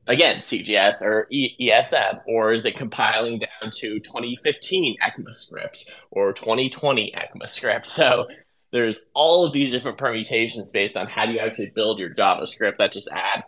[0.08, 7.86] again CJS or ESM, or is it compiling down to 2015 ECMAScript or 2020 ECMAScript?
[7.86, 8.28] So
[8.72, 12.78] there's all of these different permutations based on how do you actually build your JavaScript
[12.78, 13.44] that just add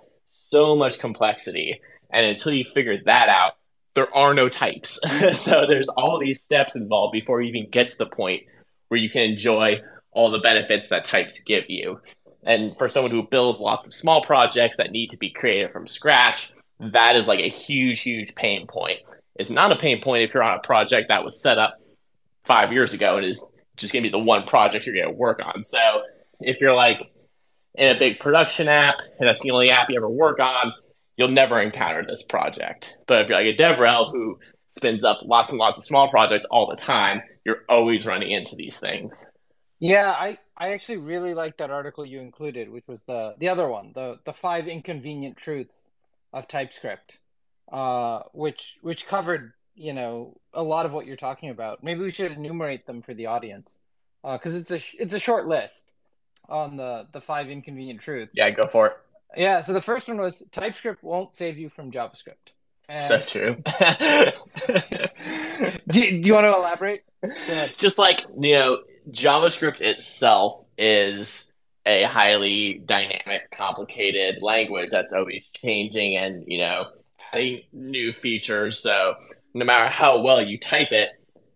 [0.50, 1.80] so much complexity.
[2.10, 3.54] And until you figure that out,
[3.94, 5.00] there are no types.
[5.38, 8.44] so there's all these steps involved before you even get to the point
[8.88, 9.82] where you can enjoy
[10.12, 12.00] all the benefits that types give you.
[12.44, 15.88] And for someone who builds lots of small projects that need to be created from
[15.88, 19.00] scratch, that is like a huge, huge pain point.
[19.36, 21.78] It's not a pain point if you're on a project that was set up
[22.44, 25.18] five years ago and is just going to be the one project you're going to
[25.18, 25.64] work on.
[25.64, 26.04] So
[26.40, 27.12] if you're like
[27.76, 30.74] in a big production app and that's the only app you ever work on,
[31.18, 32.98] you'll never encounter this project.
[33.08, 34.40] But if you're like a DevRel who
[34.78, 38.56] spins up lots and lots of small projects all the time, you're always running into
[38.56, 39.26] these things.
[39.80, 43.68] Yeah, I, I actually really like that article you included, which was the the other
[43.68, 45.76] one, the the five inconvenient truths
[46.32, 47.18] of TypeScript,
[47.72, 51.84] uh, which which covered you know a lot of what you're talking about.
[51.84, 53.80] Maybe we should enumerate them for the audience
[54.24, 55.92] because uh, it's a it's a short list
[56.48, 58.34] on the the five inconvenient truths.
[58.36, 58.94] Yeah, go for it.
[59.36, 62.52] Yeah, so the first one was TypeScript won't save you from JavaScript.
[62.90, 63.02] And...
[63.02, 63.56] So true.
[65.88, 67.04] do, do you want to elaborate?
[67.78, 71.52] Just like you know, JavaScript itself is
[71.86, 76.88] a highly dynamic, complicated language that's always changing and, you know,
[77.34, 78.80] adding new features.
[78.80, 79.16] So
[79.54, 81.10] no matter how well you type it,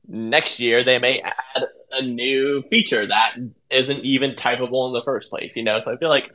[0.08, 3.36] next year they may add a new feature that
[3.70, 5.80] isn't even typable in the first place, you know?
[5.80, 6.32] So I feel like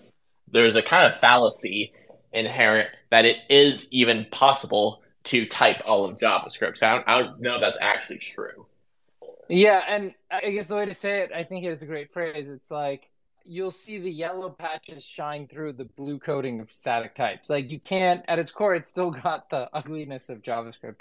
[0.51, 1.93] there's a kind of fallacy
[2.33, 6.79] inherent that it is even possible to type all of JavaScript.
[6.79, 8.67] So I don't, I don't know if that's actually true.
[9.49, 12.13] Yeah, and I guess the way to say it, I think it is a great
[12.13, 12.49] phrase.
[12.49, 13.11] It's like
[13.45, 17.51] you'll see the yellow patches shine through the blue coating of static types.
[17.51, 21.01] Like you can't, at its core, it's still got the ugliness of JavaScript.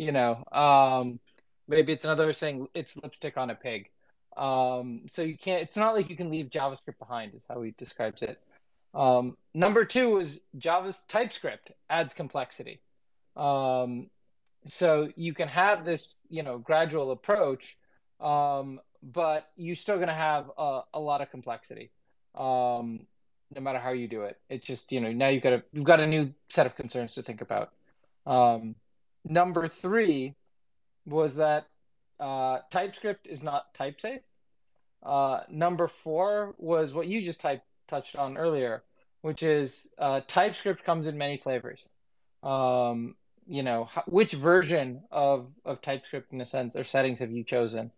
[0.00, 1.20] You know, um,
[1.68, 3.90] maybe it's another saying it's lipstick on a pig.
[4.36, 5.62] Um, so you can't.
[5.62, 8.40] It's not like you can leave JavaScript behind, is how he describes it.
[8.94, 12.80] Um, number two is Java's TypeScript adds complexity.
[13.36, 14.08] Um,
[14.66, 17.76] so you can have this, you know, gradual approach
[18.20, 21.90] um, but you're still going to have a, a, lot of complexity,
[22.34, 23.00] um,
[23.54, 24.38] no matter how you do it.
[24.50, 27.14] It's just you know now you've got a you've got a new set of concerns
[27.14, 27.72] to think about.
[28.26, 28.74] Um,
[29.24, 30.34] number three
[31.06, 31.66] was that
[32.18, 34.20] uh, TypeScript is not type safe.
[35.02, 38.82] Uh, number four was what you just type, touched on earlier,
[39.22, 41.90] which is uh, TypeScript comes in many flavors.
[42.42, 47.42] Um, you know, which version of, of TypeScript, in a sense, or settings have you
[47.42, 47.90] chosen?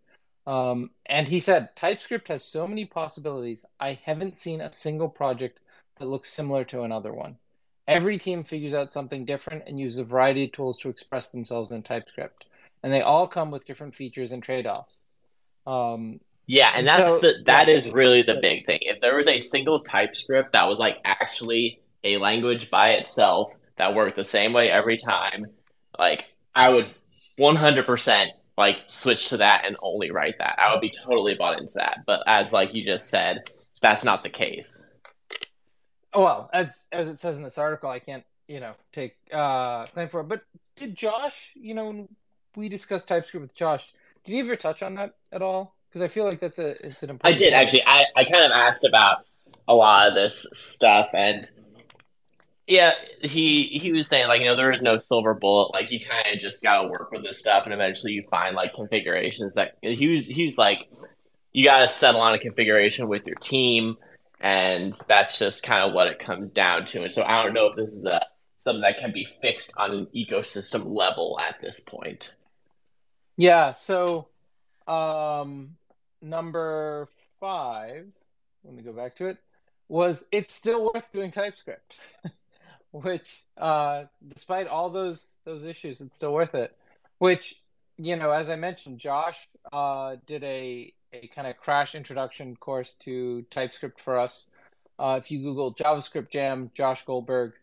[0.47, 3.65] Um, and he said, TypeScript has so many possibilities.
[3.79, 5.59] I haven't seen a single project
[5.99, 7.37] that looks similar to another one.
[7.87, 11.71] Every team figures out something different and uses a variety of tools to express themselves
[11.71, 12.45] in TypeScript.
[12.81, 15.05] And they all come with different features and trade offs.
[15.67, 18.79] Um, yeah, and that's so, the that yeah, is really the big thing.
[18.81, 23.95] If there was a single TypeScript that was like actually a language by itself that
[23.95, 25.45] worked the same way every time,
[25.97, 26.93] like I would
[27.39, 30.59] 100% like switch to that and only write that.
[30.59, 31.99] I would be totally bought into that.
[32.05, 33.49] But as like you just said,
[33.81, 34.85] that's not the case.
[36.13, 39.85] Oh, well, as as it says in this article, I can't you know take uh
[39.87, 40.27] claim for it.
[40.27, 40.41] But
[40.75, 42.07] did Josh, you know,
[42.55, 43.93] we discussed TypeScript with Josh.
[44.25, 45.75] Did you ever touch on that at all?
[45.89, 47.35] Because I feel like that's a it's an important.
[47.35, 47.83] I did actually.
[47.85, 49.25] I I kind of asked about
[49.67, 51.45] a lot of this stuff and
[52.67, 55.73] yeah, he he was saying like you know there is no silver bullet.
[55.73, 58.73] Like you kind of just gotta work with this stuff, and eventually you find like
[58.73, 60.89] configurations that he was he was like
[61.51, 63.97] you gotta settle on a configuration with your team,
[64.43, 67.01] and that's just kind of what it comes down to.
[67.01, 68.21] And so I don't know if this is a
[68.65, 72.33] something that can be fixed on an ecosystem level at this point.
[73.35, 73.71] Yeah.
[73.71, 74.27] So,
[74.87, 75.75] um,
[76.21, 78.13] number five.
[78.63, 79.37] Let me go back to it.
[79.89, 81.99] Was it's still worth doing TypeScript?
[82.91, 86.75] which uh, despite all those those issues, it's still worth it.
[87.17, 87.55] Which
[87.97, 92.93] you know, as I mentioned, Josh uh, did a a kind of crash introduction course
[92.95, 94.47] to TypeScript for us.
[94.99, 97.53] Uh, if you Google JavaScript Jam, Josh Goldberg,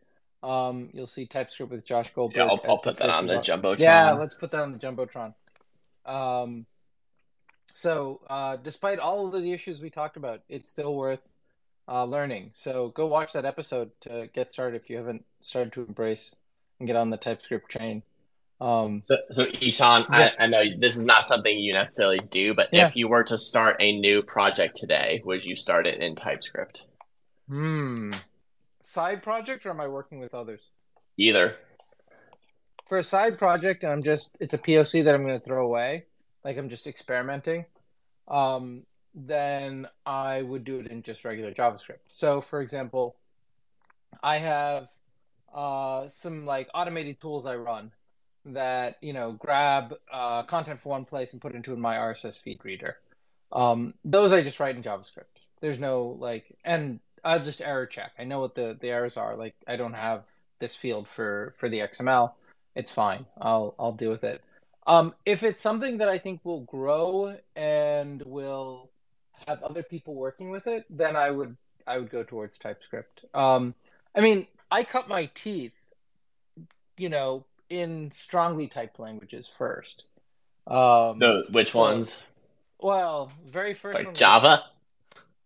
[0.42, 2.36] um, you'll see TypeScript with Josh Goldberg.
[2.36, 3.78] Yeah, I'll, I'll put that on the jumbotron.
[3.78, 5.34] Yeah, let's put that on the jumbotron.
[6.06, 6.66] Um,
[7.74, 11.28] so, uh, despite all of the issues we talked about, it's still worth
[11.88, 12.50] uh, learning.
[12.54, 16.36] So go watch that episode to get started if you haven't started to embrace
[16.78, 18.02] and get on the TypeScript train.
[18.60, 20.32] Um, so, so Ishan, yeah.
[20.38, 22.86] I, I, know this is not something you necessarily do, but yeah.
[22.86, 26.84] if you were to start a new project today, would you start it in TypeScript?
[27.48, 28.12] Hmm.
[28.82, 30.60] Side project, or am I working with others?
[31.16, 31.56] Either.
[32.86, 36.04] For a side project, I'm just it's a POC that I'm going to throw away.
[36.44, 37.64] Like I'm just experimenting.
[38.28, 38.82] Um,
[39.14, 42.00] then I would do it in just regular JavaScript.
[42.08, 43.16] So, for example,
[44.22, 44.88] I have
[45.54, 47.92] uh, some like automated tools I run
[48.46, 52.40] that you know grab uh, content from one place and put it into my RSS
[52.40, 52.96] feed reader.
[53.53, 55.24] Um, those I just write in JavaScript.
[55.61, 58.12] There's no like, and I'll just error check.
[58.18, 59.37] I know what the the errors are.
[59.37, 60.24] Like I don't have
[60.59, 62.33] this field for for the XML.
[62.74, 63.26] It's fine.
[63.40, 64.42] I'll I'll deal with it.
[64.87, 68.90] Um, if it's something that I think will grow and will
[69.46, 73.24] have other people working with it, then I would I would go towards TypeScript.
[73.35, 73.74] Um,
[74.14, 75.74] I mean, I cut my teeth,
[76.96, 80.04] you know, in strongly typed languages first.
[80.66, 82.18] Um, no, which so, ones?
[82.78, 84.64] Well, very first like Java,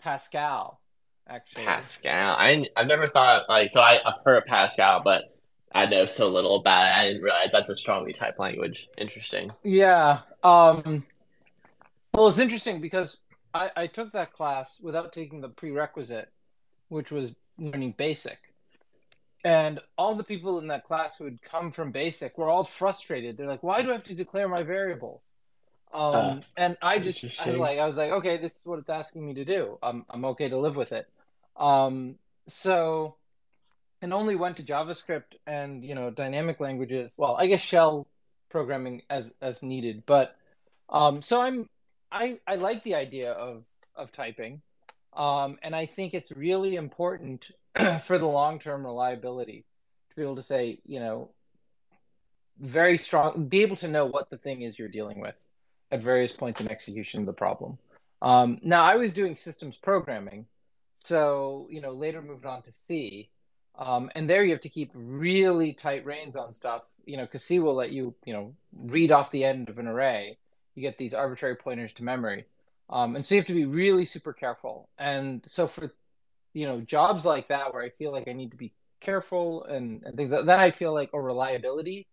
[0.01, 0.81] Pascal,
[1.29, 1.65] actually.
[1.65, 2.37] Pascal.
[2.37, 3.81] I I've never thought like so.
[3.81, 5.35] I, I've heard Pascal, but
[5.73, 6.93] I know so little about it.
[6.97, 8.89] I didn't realize that's a strongly typed language.
[8.97, 9.53] Interesting.
[9.63, 10.21] Yeah.
[10.43, 11.05] Um,
[12.13, 13.19] well, it's interesting because
[13.53, 16.31] I, I took that class without taking the prerequisite,
[16.89, 18.39] which was learning basic.
[19.45, 23.37] And all the people in that class who had come from basic were all frustrated.
[23.37, 25.23] They're like, why do I have to declare my variables?
[25.93, 28.91] Um, uh, and I just I like I was like, okay, this is what it's
[28.91, 29.79] asking me to do.
[29.81, 31.07] I'm I'm okay to live with it.
[31.57, 32.17] Um,
[32.49, 33.15] so,
[34.03, 37.13] and only went to JavaScript and you know dynamic languages.
[37.17, 38.09] Well, I guess shell
[38.49, 40.35] programming as as needed, but
[40.89, 41.69] um, so I'm
[42.11, 43.63] I I like the idea of
[43.95, 44.63] of typing,
[45.13, 47.53] um, and I think it's really important
[48.05, 49.65] for the long term reliability
[50.11, 51.31] to be able to say, you know,
[52.61, 55.35] very strong, be able to know what the thing is you're dealing with
[55.91, 57.79] at various points in execution of the problem.
[58.23, 60.47] Um, now, I was doing systems programming,
[61.01, 63.29] so you know, later moved on to C,
[63.79, 67.45] um, and there you have to keep really tight reins on stuff, you know, because
[67.45, 70.39] C will let you, you know, read off the end of an array
[70.75, 72.47] you get these arbitrary pointers to memory.
[72.91, 74.89] Um, and so you have to be really super careful.
[74.99, 75.93] And so for
[76.55, 80.03] you know jobs like that where I feel like I need to be careful and,
[80.05, 82.07] and things like, then I feel like or reliability,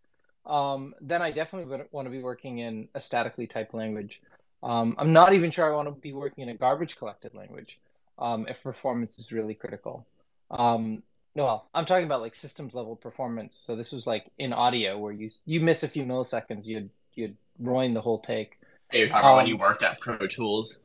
[0.46, 4.22] um, then I definitely would want to be working in a statically typed language.
[4.62, 7.80] Um, I'm not even sure I want to be working in a garbage collected language
[8.20, 10.06] um, if performance is really critical.
[10.52, 13.60] Um, well, I'm talking about like systems level performance.
[13.64, 17.38] So this was like in audio where you you miss a few milliseconds, you'd you'd
[17.60, 18.60] ruin the whole take.
[18.92, 20.80] Hey, you're talking um, about when you worked at Pro Tools.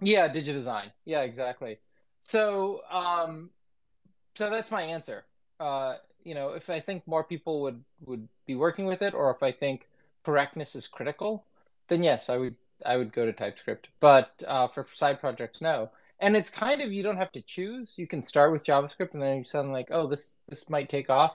[0.00, 0.90] Yeah, Digidesign.
[1.04, 1.78] Yeah, exactly.
[2.24, 3.50] So, um,
[4.34, 5.24] so that's my answer.
[5.60, 5.94] Uh,
[6.24, 9.42] you know, if I think more people would would be working with it, or if
[9.42, 9.88] I think
[10.24, 11.44] correctness is critical,
[11.88, 13.88] then yes, I would I would go to TypeScript.
[14.00, 15.90] But uh, for side projects, no.
[16.20, 17.94] And it's kind of you don't have to choose.
[17.96, 21.10] You can start with JavaScript, and then you sound like, oh, this this might take
[21.10, 21.34] off.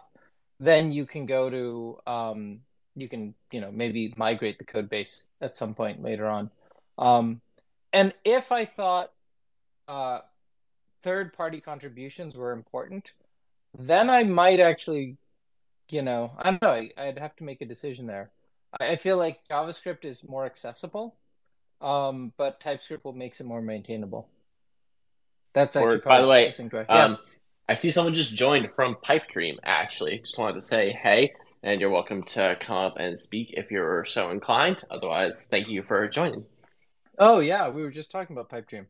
[0.60, 2.62] Then you can go to um,
[2.98, 6.50] you can you know maybe migrate the code base at some point later on
[6.98, 7.40] um,
[7.94, 9.12] and if i thought
[9.88, 10.20] uh,
[11.08, 13.12] third party contributions were important
[13.78, 15.18] then i might actually
[15.90, 16.88] you know, I don't know.
[16.98, 18.32] I, would have to make a decision there.
[18.80, 21.16] I, I feel like JavaScript is more accessible,
[21.82, 24.28] um, but TypeScript will makes it more maintainable.
[25.54, 26.54] That's actually or, by the way,
[26.90, 27.18] um,
[27.68, 29.58] I see someone just joined from Pipedream.
[29.64, 31.34] Actually, just wanted to say hey,
[31.64, 34.84] and you're welcome to come up and speak if you're so inclined.
[34.92, 36.46] Otherwise, thank you for joining.
[37.18, 38.86] Oh yeah, we were just talking about Pipedream.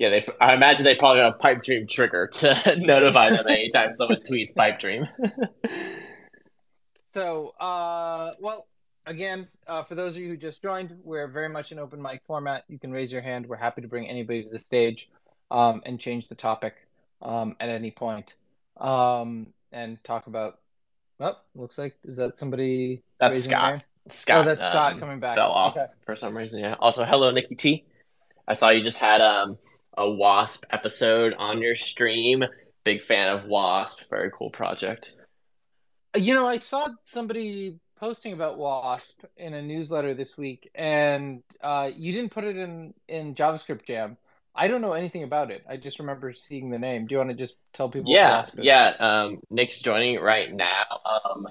[0.00, 0.26] Yeah, they.
[0.40, 5.06] I imagine they probably have a Pipedream trigger to notify them anytime someone tweets Pipedream.
[7.14, 8.66] so, uh, well,
[9.04, 12.22] again, uh, for those of you who just joined, we're very much an open mic
[12.26, 12.64] format.
[12.68, 13.46] You can raise your hand.
[13.46, 15.06] We're happy to bring anybody to the stage
[15.50, 16.76] um, and change the topic
[17.20, 18.32] um, at any point
[18.78, 20.60] um, and talk about.
[21.22, 23.02] Oh, looks like is that somebody?
[23.18, 23.84] That's Scott.
[24.08, 24.46] Scott.
[24.46, 25.36] Oh, that's Scott um, coming back.
[25.36, 25.88] Fell off okay.
[26.06, 26.60] for some reason.
[26.60, 26.76] Yeah.
[26.80, 27.84] Also, hello, Nikki T.
[28.48, 29.58] I saw you just had um,
[29.96, 32.44] a Wasp episode on your stream.
[32.84, 34.08] Big fan of Wasp.
[34.08, 35.14] Very cool project.
[36.16, 41.90] You know, I saw somebody posting about Wasp in a newsletter this week, and uh,
[41.94, 44.16] you didn't put it in in JavaScript Jam.
[44.54, 45.62] I don't know anything about it.
[45.68, 47.06] I just remember seeing the name.
[47.06, 48.12] Do you want to just tell people?
[48.12, 48.94] Yeah, yeah.
[48.98, 51.00] Um, Nick's joining right now.
[51.04, 51.46] Um,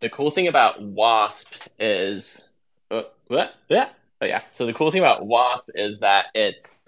[0.00, 2.40] the cool thing about Wasp is,
[2.90, 3.54] uh, what?
[3.68, 3.88] Yeah.
[4.20, 4.42] Oh yeah.
[4.52, 6.83] So the cool thing about Wasp is that it's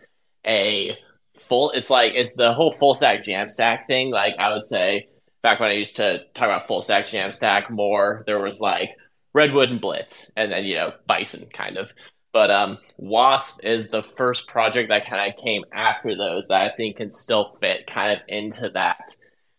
[0.46, 0.96] a
[1.38, 1.70] full.
[1.72, 4.10] It's like it's the whole full stack Jamstack thing.
[4.10, 5.08] Like I would say,
[5.42, 8.96] back when I used to talk about full stack Jamstack more, there was like
[9.32, 11.90] Redwood and Blitz, and then you know Bison kind of.
[12.32, 16.74] But um, Wasp is the first project that kind of came after those that I
[16.74, 19.14] think can still fit kind of into that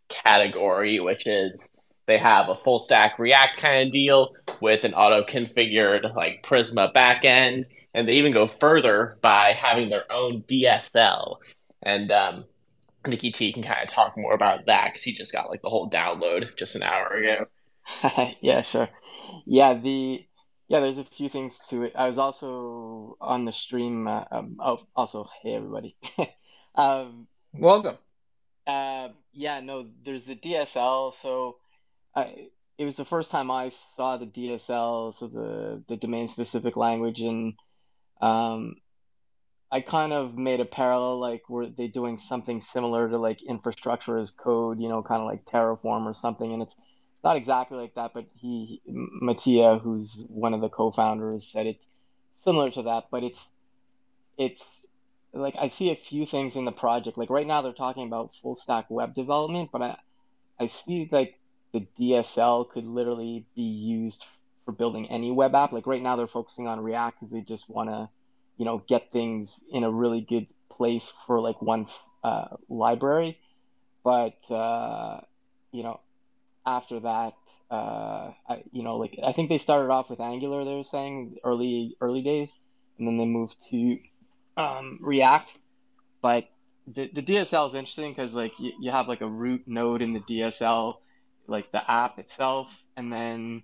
[0.09, 1.69] category, which is
[2.07, 6.91] they have a full stack React kind of deal with an auto configured like Prisma
[6.93, 11.37] backend, and they even go further by having their own DSL.
[11.83, 12.45] And um,
[13.05, 15.69] Nikki T can kind of talk more about that because he just got like the
[15.69, 17.45] whole download just an hour ago.
[18.41, 18.89] yeah, sure.
[19.45, 20.25] Yeah, the
[20.69, 21.93] yeah, there's a few things to it.
[21.95, 24.07] I was also on the stream.
[24.07, 25.95] Uh, um, oh, also, hey everybody.
[26.75, 27.97] um, Welcome.
[28.65, 31.13] Uh, yeah, no, there's the DSL.
[31.21, 31.55] So,
[32.17, 32.47] I
[32.77, 37.19] it was the first time I saw the DSL, so the the domain specific language,
[37.19, 37.53] and
[38.21, 38.75] um,
[39.71, 44.17] I kind of made a parallel, like were they doing something similar to like infrastructure
[44.17, 46.73] as code, you know, kind of like Terraform or something, and it's
[47.23, 48.81] not exactly like that, but he,
[49.21, 51.83] Matija, who's one of the co-founders, said it's
[52.45, 53.39] similar to that, but it's
[54.37, 54.61] it's
[55.33, 57.17] like I see a few things in the project.
[57.17, 59.97] Like right now, they're talking about full stack web development, but I
[60.59, 61.37] I see like
[61.79, 64.25] the DSL could literally be used
[64.65, 65.71] for building any web app.
[65.71, 68.09] Like right now, they're focusing on React because they just want to,
[68.57, 71.87] you know, get things in a really good place for like one
[72.23, 73.39] uh, library.
[74.03, 75.21] But uh,
[75.71, 75.99] you know,
[76.65, 77.33] after that,
[77.69, 80.63] uh, I, you know, like I think they started off with Angular.
[80.63, 82.49] They were saying early early days,
[82.97, 83.97] and then they moved to
[84.55, 85.49] um, React.
[86.21, 86.49] But
[86.87, 90.13] the the DSL is interesting because like you, you have like a root node in
[90.13, 90.95] the DSL,
[91.47, 93.63] like the app itself, and then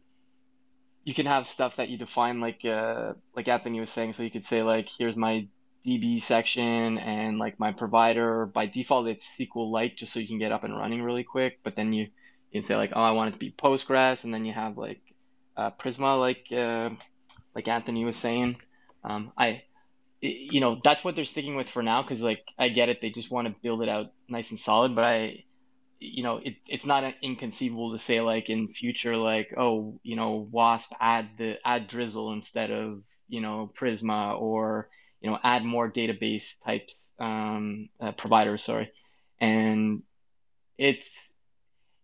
[1.04, 4.14] you can have stuff that you define like uh, like Anthony was saying.
[4.14, 5.48] So you could say like here's my
[5.86, 8.46] DB section and like my provider.
[8.46, 11.60] By default, it's SQLite just so you can get up and running really quick.
[11.64, 12.08] But then you
[12.52, 14.78] you can say like, oh, I want it to be Postgres, and then you have
[14.78, 15.02] like
[15.58, 16.90] uh, Prisma, like uh,
[17.56, 18.58] like Anthony was saying.
[19.04, 19.64] Um, I,
[20.22, 23.10] you know, that's what they're sticking with for now because like I get it, they
[23.10, 24.96] just want to build it out nice and solid.
[24.96, 25.44] But I,
[26.04, 30.48] you know, it, it's not inconceivable to say like in future like, oh, you know,
[30.52, 34.90] Wasp add the add Drizzle instead of you know Prisma or
[35.22, 38.64] you know add more database types um, uh, providers.
[38.64, 38.92] Sorry,
[39.40, 40.04] and
[40.78, 41.04] it's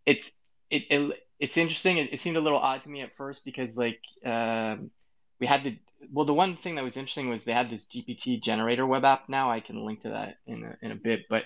[0.06, 0.26] it's
[0.70, 1.98] it, it it's interesting.
[1.98, 4.92] It, it, seemed a little odd to me at first because like um,
[5.40, 5.78] we had the
[6.12, 9.28] well, the one thing that was interesting was they had this GPT generator web app.
[9.28, 11.44] Now I can link to that in a, in a bit, but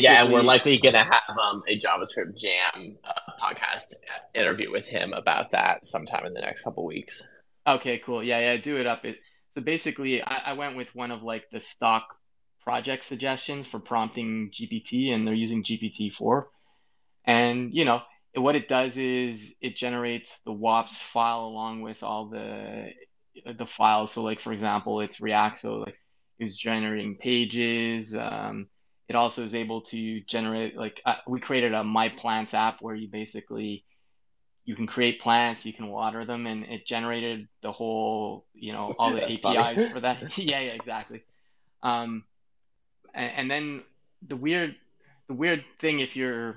[0.00, 3.94] yeah, we're likely gonna have um, a JavaScript Jam uh, podcast
[4.34, 7.22] interview with him about that sometime in the next couple weeks.
[7.66, 8.22] Okay, cool.
[8.22, 9.04] Yeah, yeah, do it up.
[9.04, 9.18] It,
[9.54, 12.16] so basically, I, I went with one of like the stock
[12.64, 16.48] project suggestions for prompting GPT, and they're using GPT four.
[17.24, 18.00] And you know,
[18.34, 22.88] what it does is it generates the Wasp file along with all the
[23.46, 24.12] the files.
[24.12, 25.96] So like for example, it's React, so like
[26.38, 28.14] it's generating pages.
[28.14, 28.68] Um,
[29.12, 32.94] it also is able to generate like uh, we created a My Plants app where
[32.94, 33.84] you basically
[34.64, 38.94] you can create plants, you can water them, and it generated the whole you know
[38.98, 40.18] all the APIs for that.
[40.38, 41.22] yeah, yeah, exactly.
[41.82, 42.24] Um,
[43.14, 43.82] and, and then
[44.26, 44.76] the weird
[45.28, 46.56] the weird thing if you're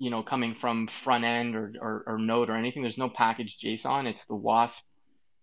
[0.00, 2.82] you know, coming from front end or, or, or Node or anything.
[2.82, 4.06] There's no package JSON.
[4.06, 4.82] It's the WASP,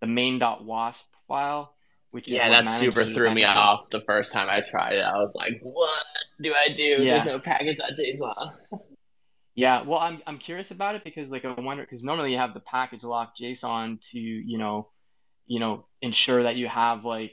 [0.02, 1.76] the main.wasp file.
[2.12, 5.02] Which yeah, that super threw me off the first time I tried it.
[5.02, 6.06] I was like, "What
[6.42, 6.84] do I do?
[6.84, 7.18] Yeah.
[7.18, 8.52] There's no package.json."
[9.58, 12.54] Yeah, well, I'm I'm curious about it because like I wonder because normally you have
[12.54, 14.90] the package lock JSON to you know,
[15.48, 17.32] you know, ensure that you have like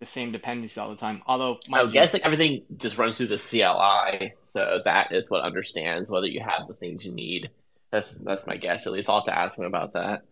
[0.00, 1.20] the same dependency all the time.
[1.26, 6.10] Although I guess like everything just runs through the CLI, so that is what understands
[6.10, 7.50] whether you have the things you need.
[7.90, 8.86] That's that's my guess.
[8.86, 10.22] At least I'll have to ask him about that.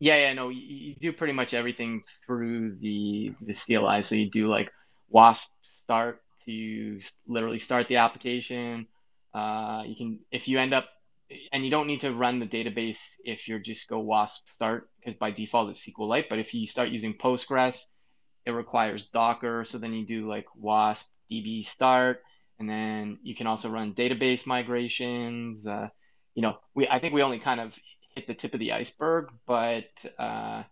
[0.00, 4.02] Yeah, yeah, no, you, you do pretty much everything through the the CLI.
[4.02, 4.70] So you do like
[5.10, 5.48] WASP
[5.84, 8.86] start to literally start the application
[9.34, 10.88] uh, you can if you end up
[11.52, 15.14] and you don't need to run the database if you're just go wasp start because
[15.18, 16.28] by default it's SQLite.
[16.28, 17.76] But if you start using Postgres,
[18.44, 19.64] it requires Docker.
[19.68, 22.22] So then you do like wasp db start,
[22.58, 25.64] and then you can also run database migrations.
[25.66, 25.88] Uh,
[26.34, 27.72] you know, we I think we only kind of
[28.14, 30.62] hit the tip of the iceberg, but uh,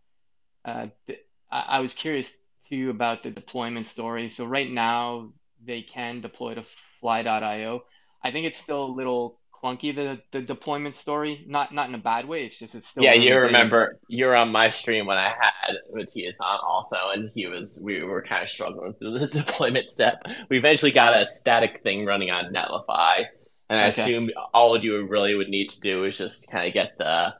[0.64, 1.20] uh, th-
[1.50, 2.28] I, I was curious
[2.68, 4.28] too about the deployment story.
[4.28, 5.32] So right now
[5.64, 6.64] they can deploy to
[7.00, 7.82] fly.io
[8.22, 11.44] I think it's still a little clunky the the deployment story.
[11.46, 12.44] Not not in a bad way.
[12.44, 13.02] It's just it's still.
[13.02, 17.46] Yeah, you remember you're on my stream when I had Matthias on also, and he
[17.46, 20.22] was we were kind of struggling through the deployment step.
[20.48, 23.26] We eventually got a static thing running on Netlify,
[23.68, 24.02] and I okay.
[24.02, 27.34] assumed all of you really would need to do is just kind of get the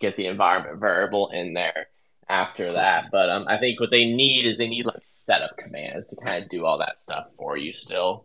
[0.00, 1.88] get the environment variable in there
[2.28, 3.06] after that.
[3.10, 6.42] But um, I think what they need is they need like setup commands to kind
[6.42, 8.24] of do all that stuff for you still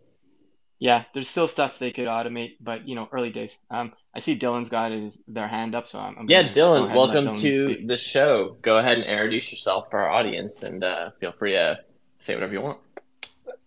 [0.79, 3.51] yeah, there's still stuff they could automate, but you know, early days.
[3.71, 6.17] Um, I see Dylan's got his their hand up, so I'm.
[6.17, 7.87] I'm yeah, Dylan, welcome Dylan to speak.
[7.87, 8.57] the show.
[8.61, 11.79] Go ahead and introduce yourself for our audience, and uh, feel free to
[12.17, 12.79] say whatever you want.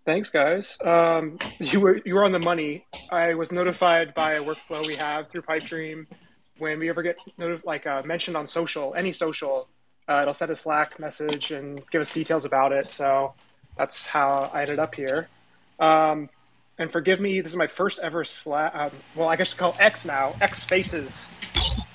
[0.08, 0.78] Thanks, guys.
[0.82, 2.86] Um, you were you were on the money.
[3.10, 6.06] I was notified by a workflow we have through Pipedream.
[6.56, 9.68] When we ever get notif- like uh, mentioned on social, any social,
[10.08, 12.90] uh, it'll send a Slack message and give us details about it.
[12.90, 13.34] So
[13.76, 15.28] that's how I ended up here.
[15.78, 16.30] Um,
[16.78, 18.74] and forgive me, this is my first ever Slack.
[18.74, 21.34] Um, well, I guess call X now X Spaces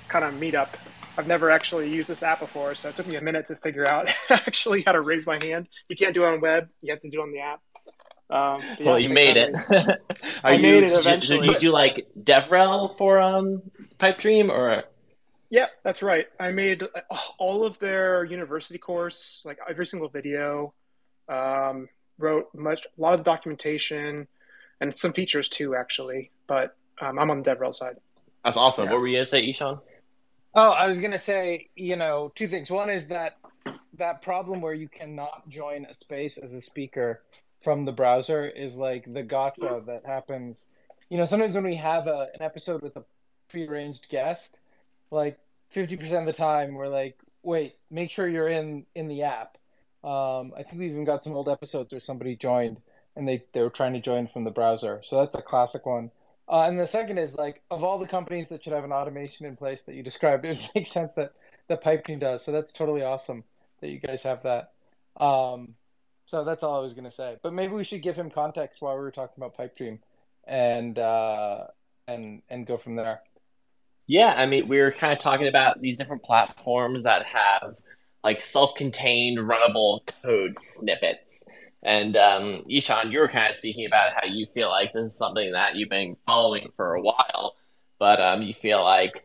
[0.07, 0.69] kind of meetup.
[1.17, 3.91] I've never actually used this app before, so it took me a minute to figure
[3.91, 5.67] out actually how to raise my hand.
[5.89, 7.59] You can't do it on web; you have to do it on the app.
[8.33, 9.53] Um, yeah, well, you made it.
[10.43, 11.41] I you, made it eventually.
[11.41, 13.61] Did you, do like DevRel for um,
[13.99, 14.83] Pipedream or?
[15.51, 16.25] Yeah, that's right.
[16.39, 16.83] I made
[17.37, 20.73] all of their university course, like every single video.
[21.29, 24.27] Um, wrote much, a lot of documentation
[24.81, 26.31] and some features too, actually.
[26.47, 27.97] But um, I'm on the DevRel side.
[28.43, 28.85] That's awesome.
[28.85, 28.93] Yeah.
[28.93, 29.77] What were you gonna say, Ishan?
[30.55, 32.71] Oh, I was gonna say, you know, two things.
[32.71, 33.37] One is that
[33.99, 37.21] that problem where you cannot join a space as a speaker
[37.63, 40.67] from the browser is like the gotcha that happens.
[41.09, 43.03] You know, sometimes when we have a, an episode with a
[43.49, 44.59] prearranged guest,
[45.11, 45.39] like
[45.73, 49.57] 50% of the time we're like, wait, make sure you're in in the app.
[50.03, 52.81] Um, I think we even got some old episodes where somebody joined
[53.15, 54.99] and they, they were trying to join from the browser.
[55.03, 56.11] So that's a classic one.
[56.49, 59.45] Uh, and the second is like of all the companies that should have an automation
[59.45, 61.33] in place that you described, it makes sense that
[61.67, 62.43] the Pipedream does.
[62.43, 63.43] So that's totally awesome
[63.79, 64.73] that you guys have that.
[65.17, 65.75] Um,
[66.25, 67.37] so that's all I was going to say.
[67.41, 69.99] But maybe we should give him context while we were talking about Pipedream,
[70.45, 71.65] and uh,
[72.07, 73.21] and and go from there.
[74.07, 77.77] Yeah, I mean, we were kind of talking about these different platforms that have
[78.23, 81.41] like self-contained runnable code snippets
[81.83, 85.17] and um, Ishan, you were kind of speaking about how you feel like this is
[85.17, 87.55] something that you've been following for a while,
[87.99, 89.21] but um, you feel like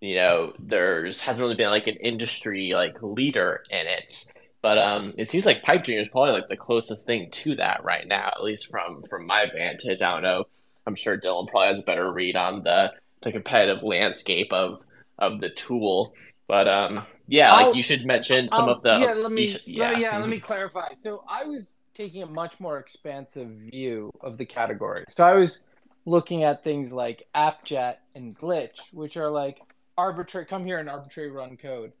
[0.00, 4.26] you know there's hasn't really been like an industry like leader in it.
[4.64, 7.84] But um, it seems like Pipe Pipedream is probably like the closest thing to that
[7.84, 10.00] right now, at least from from my vantage.
[10.00, 10.44] I don't know.
[10.86, 12.90] I'm sure Dylan probably has a better read on the
[13.20, 14.82] the competitive landscape of
[15.18, 16.14] of the tool.
[16.48, 19.00] But um, yeah, I'll, like you should mention some I'll, of the.
[19.00, 19.48] Yeah, let me.
[19.48, 20.88] Should, yeah, let, yeah, let me clarify.
[21.00, 25.04] So I was taking a much more expansive view of the category.
[25.10, 25.68] So I was
[26.06, 29.60] looking at things like AppJet and Glitch, which are like
[29.98, 31.92] arbitrary come here and arbitrary run code.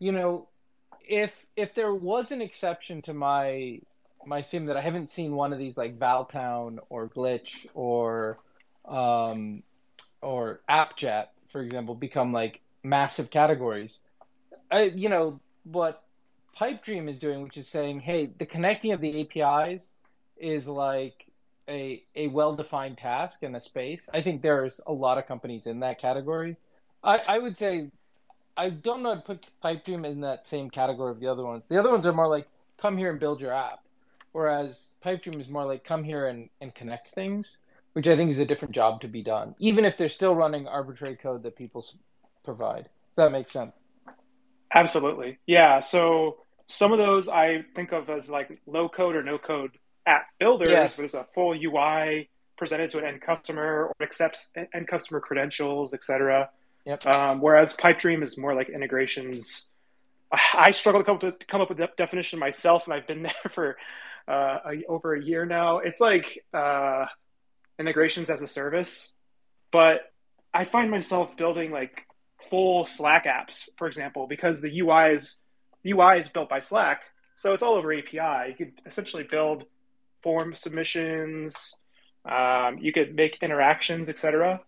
[0.00, 0.47] You know,
[1.08, 3.80] if if there was an exception to my
[4.26, 8.36] my sim that I haven't seen one of these like Val Town or Glitch or
[8.84, 9.62] um
[10.20, 13.98] or AppJet, for example, become like massive categories.
[14.70, 16.04] I you know, what
[16.56, 19.92] Pipedream is doing, which is saying, hey, the connecting of the APIs
[20.36, 21.26] is like
[21.68, 24.10] a a well defined task in a space.
[24.12, 26.56] I think there's a lot of companies in that category.
[27.02, 27.90] I, I would say
[28.58, 31.68] I don't know to put Pipedream in that same category of the other ones.
[31.68, 33.84] The other ones are more like come here and build your app.
[34.32, 37.58] Whereas Pipedream is more like come here and, and connect things,
[37.92, 40.66] which I think is a different job to be done, even if they're still running
[40.66, 41.84] arbitrary code that people
[42.44, 42.88] provide.
[43.16, 43.72] That makes sense.
[44.74, 45.38] Absolutely.
[45.46, 45.80] Yeah.
[45.80, 50.26] So some of those I think of as like low code or no code app
[50.40, 50.70] builders.
[50.70, 50.96] Yes.
[50.96, 56.50] There's a full UI presented to an end customer or accepts end customer credentials, etc.
[57.06, 59.70] Um, whereas Pipedream is more like integrations.
[60.54, 63.22] I struggle to come up with, come up with the definition myself, and I've been
[63.42, 63.76] there for
[64.26, 65.78] uh, a, over a year now.
[65.78, 67.06] It's like uh,
[67.78, 69.12] integrations as a service,
[69.70, 70.12] but
[70.52, 72.06] I find myself building like
[72.50, 75.38] full Slack apps, for example, because the UI is
[75.82, 77.02] the UI is built by Slack,
[77.36, 78.50] so it's all over API.
[78.50, 79.64] You could essentially build
[80.22, 81.74] form submissions,
[82.24, 84.60] um, you could make interactions, etc.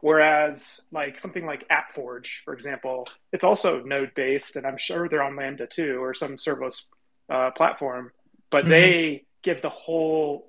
[0.00, 5.22] Whereas, like something like AppForge, for example, it's also node based, and I'm sure they're
[5.22, 6.82] on Lambda too, or some serverless
[7.30, 8.12] uh, platform.
[8.50, 8.70] But mm-hmm.
[8.70, 10.48] they give the whole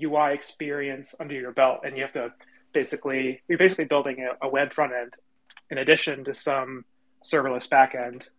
[0.00, 2.32] UI experience under your belt, and you have to
[2.72, 5.14] basically you're basically building a, a web front end
[5.70, 6.84] in addition to some
[7.24, 8.30] serverless backend.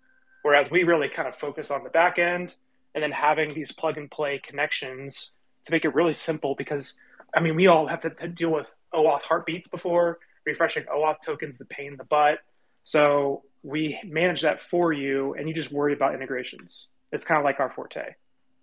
[0.41, 2.55] Whereas we really kind of focus on the back end
[2.95, 5.31] and then having these plug and play connections
[5.65, 6.97] to make it really simple because
[7.35, 11.55] I mean we all have to, to deal with OAuth heartbeats before refreshing OAuth tokens
[11.55, 12.39] is a pain in the butt.
[12.83, 16.87] So we manage that for you and you just worry about integrations.
[17.11, 18.15] It's kind of like our forte.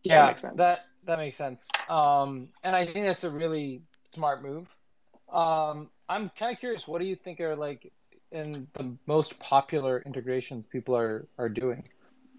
[0.05, 0.57] Yeah, that makes sense.
[0.59, 1.67] That that makes sense.
[1.89, 3.83] Um, and I think that's a really
[4.15, 4.69] smart move.
[5.33, 6.87] Um, I'm kind of curious.
[6.87, 7.93] What do you think are like
[8.33, 11.89] in the most popular integrations people are are doing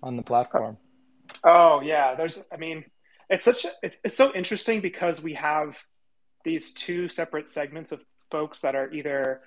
[0.04, 0.78] on the platform?
[1.44, 2.42] Oh yeah, there's.
[2.52, 2.86] I mean,
[3.30, 3.66] it's such.
[3.66, 5.78] A, it's it's so interesting because we have
[6.44, 9.42] these two separate segments of folks that are either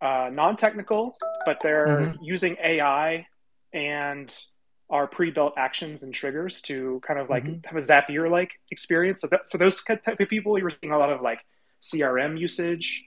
[0.00, 1.16] uh, non-technical,
[1.46, 2.22] but they're mm-hmm.
[2.22, 3.26] using AI
[3.72, 4.34] and
[4.90, 7.66] our pre-built actions and triggers to kind of like mm-hmm.
[7.66, 9.20] have a Zapier like experience.
[9.20, 11.44] So that, for those type of people, you're seeing a lot of like
[11.80, 13.06] CRM usage.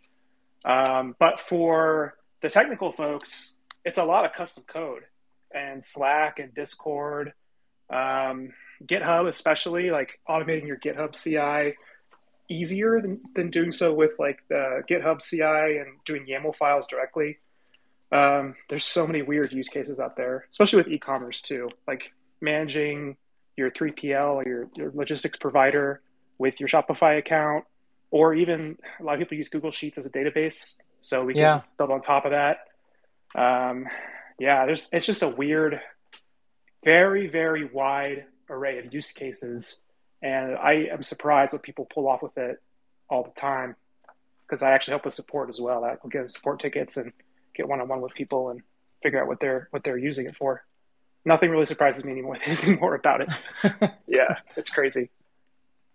[0.65, 3.53] Um, but for the technical folks,
[3.85, 5.03] it's a lot of custom code
[5.53, 7.33] and Slack and Discord,
[7.89, 8.53] um,
[8.85, 11.77] GitHub, especially like automating your GitHub CI
[12.49, 17.37] easier than, than doing so with like the GitHub CI and doing YAML files directly.
[18.11, 23.17] Um, there's so many weird use cases out there, especially with e-commerce too, like managing
[23.57, 26.01] your 3PL or your, your logistics provider
[26.37, 27.65] with your Shopify account,
[28.11, 31.41] or even a lot of people use Google Sheets as a database, so we can
[31.41, 31.61] yeah.
[31.77, 32.67] build on top of that.
[33.35, 33.87] Um,
[34.39, 35.81] yeah, there's it's just a weird,
[36.85, 39.81] very very wide array of use cases,
[40.21, 42.61] and I am surprised what people pull off with it
[43.09, 43.75] all the time
[44.45, 45.83] because I actually help with support as well.
[45.83, 47.11] I get support tickets and
[47.53, 48.61] get one on one with people and
[49.03, 50.63] figure out what they're what they're using it for.
[51.25, 53.29] Nothing really surprises me anymore anything more about it.
[54.07, 55.09] yeah, it's crazy.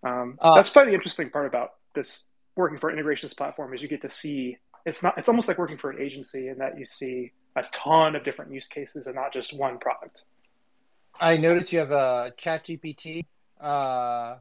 [0.04, 3.88] Um, uh, that's probably the interesting part about this working for integrations platform is you
[3.88, 6.84] get to see it's not it's almost like working for an agency in that you
[6.84, 10.24] see a ton of different use cases and not just one product.
[11.20, 13.26] I noticed you have a ChatGPT,
[13.62, 14.36] uh,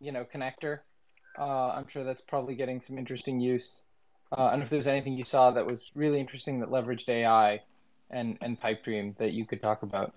[0.00, 0.80] you know, connector.
[1.38, 3.84] Uh, I'm sure that's probably getting some interesting use.
[4.36, 7.62] Uh, and if there's anything you saw that was really interesting that leveraged AI
[8.10, 10.12] and and Pipedream that you could talk about.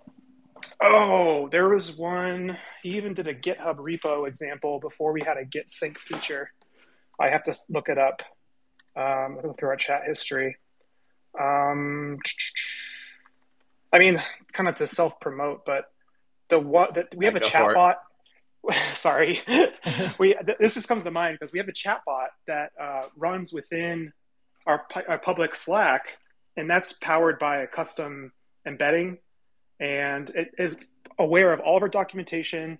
[0.80, 2.58] Oh, there was one.
[2.84, 6.52] He even did a GitHub repo example before we had a Git sync feature.
[7.20, 8.24] I have to look it up.
[8.96, 10.58] Um, go through our chat history.
[11.40, 12.18] Um,
[13.94, 14.22] I mean,
[14.54, 15.86] kind of to self promote, but
[16.50, 17.98] the what that we have yeah, a chat bot.
[18.96, 19.42] sorry,
[20.20, 23.52] we this just comes to mind because we have a chat bot that uh, runs
[23.54, 24.14] within
[24.68, 26.18] our, our public Slack,
[26.56, 28.32] and that's powered by a custom
[28.66, 29.18] embedding,
[29.80, 30.78] and it is
[31.18, 32.78] aware of all of our documentation,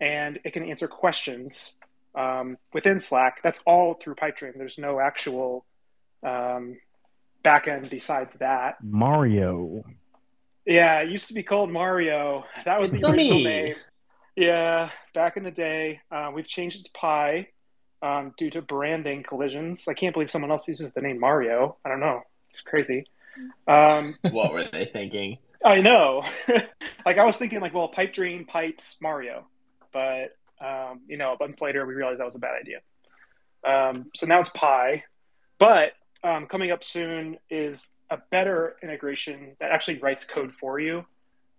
[0.00, 1.74] and it can answer questions
[2.14, 3.40] um, within Slack.
[3.42, 4.56] That's all through Pipedream.
[4.56, 5.66] There's no actual
[6.22, 6.78] um,
[7.44, 8.76] backend besides that.
[8.82, 9.84] Mario.
[10.64, 12.44] Yeah, it used to be called Mario.
[12.64, 13.44] That was the original me.
[13.44, 13.74] name.
[14.38, 16.00] Yeah, back in the day.
[16.12, 17.48] Uh, we've changed it to Pi
[18.02, 19.88] um, due to branding collisions.
[19.88, 21.76] I can't believe someone else uses the name Mario.
[21.84, 22.22] I don't know.
[22.48, 23.06] It's crazy.
[23.66, 25.38] Um, what were they thinking?
[25.64, 26.24] I know.
[27.04, 29.44] like I was thinking, like, well, Pipedream pipes Mario,
[29.92, 32.78] but um, you know, a month later we realized that was a bad idea.
[33.66, 35.02] Um, so now it's Pi,
[35.58, 41.04] but um, coming up soon is a better integration that actually writes code for you.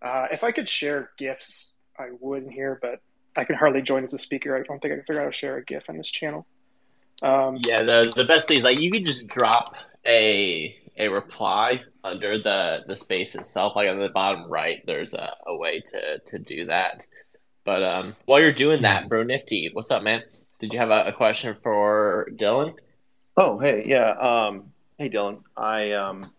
[0.01, 3.01] Uh, if I could share GIFs I would in here, but
[3.37, 4.55] I can hardly join as a speaker.
[4.55, 6.45] I don't think I can figure out how to share a GIF on this channel.
[7.21, 9.75] Um, yeah, the the best thing is like you could just drop
[10.05, 14.81] a a reply under the the space itself, like on the bottom right.
[14.85, 17.05] There's a, a way to to do that.
[17.65, 20.23] But um, while you're doing that, Bro Nifty, what's up, man?
[20.59, 22.75] Did you have a, a question for Dylan?
[23.37, 24.11] Oh, hey, yeah.
[24.11, 25.43] Um, hey, Dylan.
[25.55, 26.31] I um,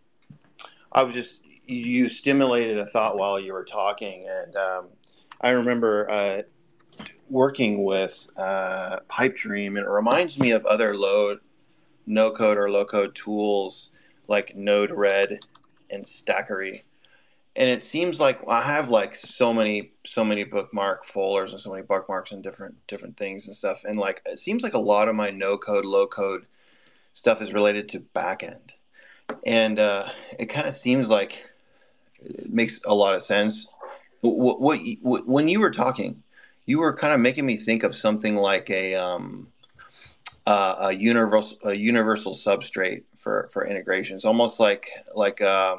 [0.92, 4.88] I was just you stimulated a thought while you were talking, and um,
[5.40, 6.42] I remember uh,
[7.28, 11.38] working with uh, Pipedream, and it reminds me of other low,
[12.06, 13.92] no code or low code tools
[14.28, 15.38] like Node-RED
[15.90, 16.82] and Stackery.
[17.56, 21.70] And it seems like I have like so many, so many bookmark folders and so
[21.70, 23.82] many bookmarks and different different things and stuff.
[23.84, 26.46] And like it seems like a lot of my no code, low code
[27.12, 28.74] stuff is related to backend.
[29.44, 31.44] And uh, it kind of seems like
[32.20, 33.68] it makes a lot of sense.
[34.20, 36.22] What, what, what, when you were talking,
[36.66, 39.48] you were kind of making me think of something like a um,
[40.46, 45.76] uh, a universal a universal substrate for for integrations, almost like like uh,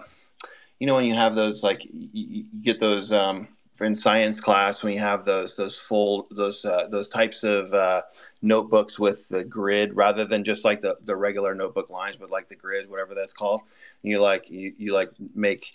[0.79, 3.47] you know when you have those like you, you get those um,
[3.81, 8.01] in science class when you have those those full those uh, those types of uh,
[8.41, 12.47] notebooks with the grid rather than just like the, the regular notebook lines but like
[12.47, 13.61] the grid whatever that's called
[14.03, 15.73] you like you, you like make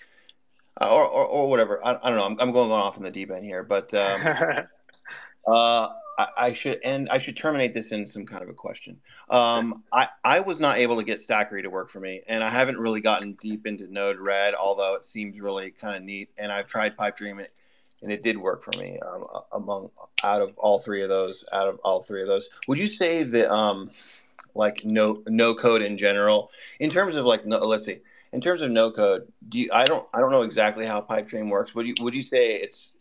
[0.81, 1.85] uh, or, or, or whatever.
[1.85, 2.27] I, I don't know.
[2.27, 4.23] I'm, I'm going off in the deep end here but um,
[5.47, 8.99] uh, I, I, should end I should terminate this in some kind of a question.
[9.29, 12.51] Um, I, I was not able to get Stackery to work for me and I
[12.51, 16.67] haven't really gotten deep into Node-RED although it seems really kind of neat and I've
[16.67, 17.49] tried Pipedream and
[18.03, 19.91] and it did work for me um, among
[20.23, 22.49] out of all three of those out of all three of those.
[22.69, 23.91] Would you say that um
[24.55, 26.51] like no no code in general
[26.81, 28.01] in terms of like no, let's see
[28.37, 31.49] in terms of no code do you i don't i don't know exactly how pipedream
[31.49, 32.95] works would you would you say it's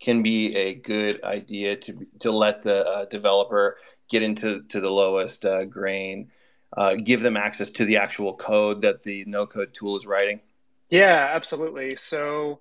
[0.00, 3.78] can be a good idea to to let the uh, developer
[4.08, 6.28] get into to the lowest uh, grain
[6.76, 10.40] uh, give them access to the actual code that the no code tool is writing
[10.88, 12.58] yeah absolutely so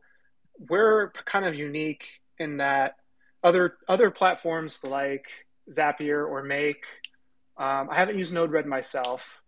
[0.70, 2.98] we're kind of unique in that
[3.44, 5.32] other other platforms like
[5.72, 6.86] Zapier or Make.
[7.58, 9.39] Um, I haven't used Node-RED myself,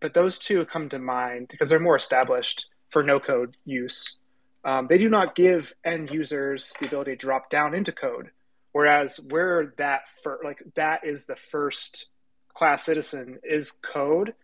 [0.00, 4.16] but those two come to mind because they're more established for no-code use.
[4.64, 8.30] Um, they do not give end users the ability to drop down into code,
[8.72, 10.02] whereas we're that
[10.42, 12.06] like that is the first
[12.52, 14.34] class citizen is code.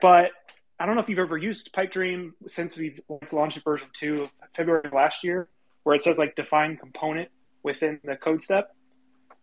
[0.00, 0.30] But
[0.78, 3.00] I don't know if you've ever used Pipedream since we've
[3.32, 5.48] launched version two of February last year
[5.84, 7.28] where it says like define component
[7.62, 8.74] within the code step.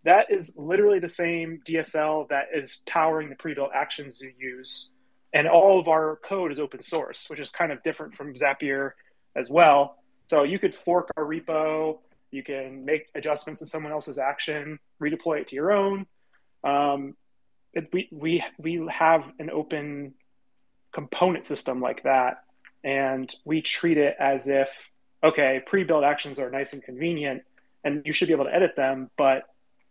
[0.04, 4.90] That is literally the same DSL that is powering the pre-built actions you use.
[5.34, 8.92] And all of our code is open source, which is kind of different from Zapier
[9.36, 9.98] as well.
[10.28, 12.00] So you could fork our repo,
[12.32, 16.06] you can make adjustments to someone else's action, redeploy it to your own.
[16.64, 17.16] Um,
[17.74, 20.14] it, we, we, we have an open
[20.94, 22.44] component system like that,
[22.84, 24.92] and we treat it as if
[25.24, 27.44] okay, pre-built actions are nice and convenient
[27.84, 29.44] and you should be able to edit them, but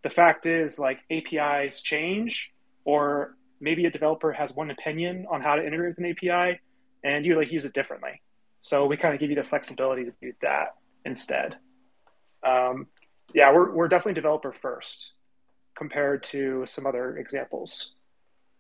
[0.03, 2.53] the fact is like APIs change
[2.85, 6.61] or maybe a developer has one opinion on how to integrate with an API
[7.05, 8.21] and you like use it differently.
[8.61, 11.57] So we kind of give you the flexibility to do that instead.
[12.43, 12.87] Um,
[13.33, 15.13] yeah, we're, we're definitely developer first
[15.75, 17.93] compared to some other examples.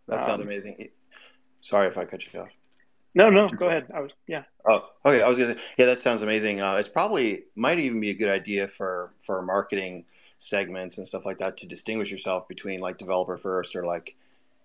[0.08, 0.88] That sounds um, amazing.
[1.60, 2.48] Sorry if I cut you off.
[3.14, 3.90] No, no, go ahead.
[3.92, 4.44] I was, yeah.
[4.68, 5.20] Oh, okay.
[5.20, 5.56] I was gonna.
[5.76, 6.60] Yeah, that sounds amazing.
[6.60, 10.04] Uh, it's probably might even be a good idea for for marketing
[10.38, 14.16] segments and stuff like that to distinguish yourself between like developer first or like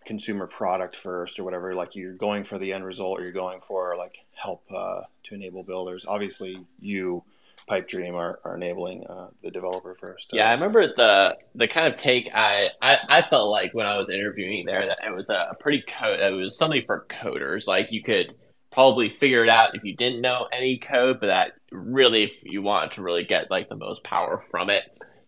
[0.06, 1.74] consumer product first or whatever.
[1.74, 5.36] Like you're going for the end result or you're going for like help uh, to
[5.36, 6.06] enable builders.
[6.08, 7.24] Obviously, you
[7.70, 10.30] Pipedream are, are enabling uh, the developer first.
[10.32, 13.98] Yeah, I remember the the kind of take I, I, I felt like when I
[13.98, 16.20] was interviewing there that it was a pretty code.
[16.20, 17.68] It was something for coders.
[17.68, 18.36] Like you could
[18.72, 22.62] probably figure it out if you didn't know any code, but that really, if you
[22.62, 24.84] want to really get like the most power from it,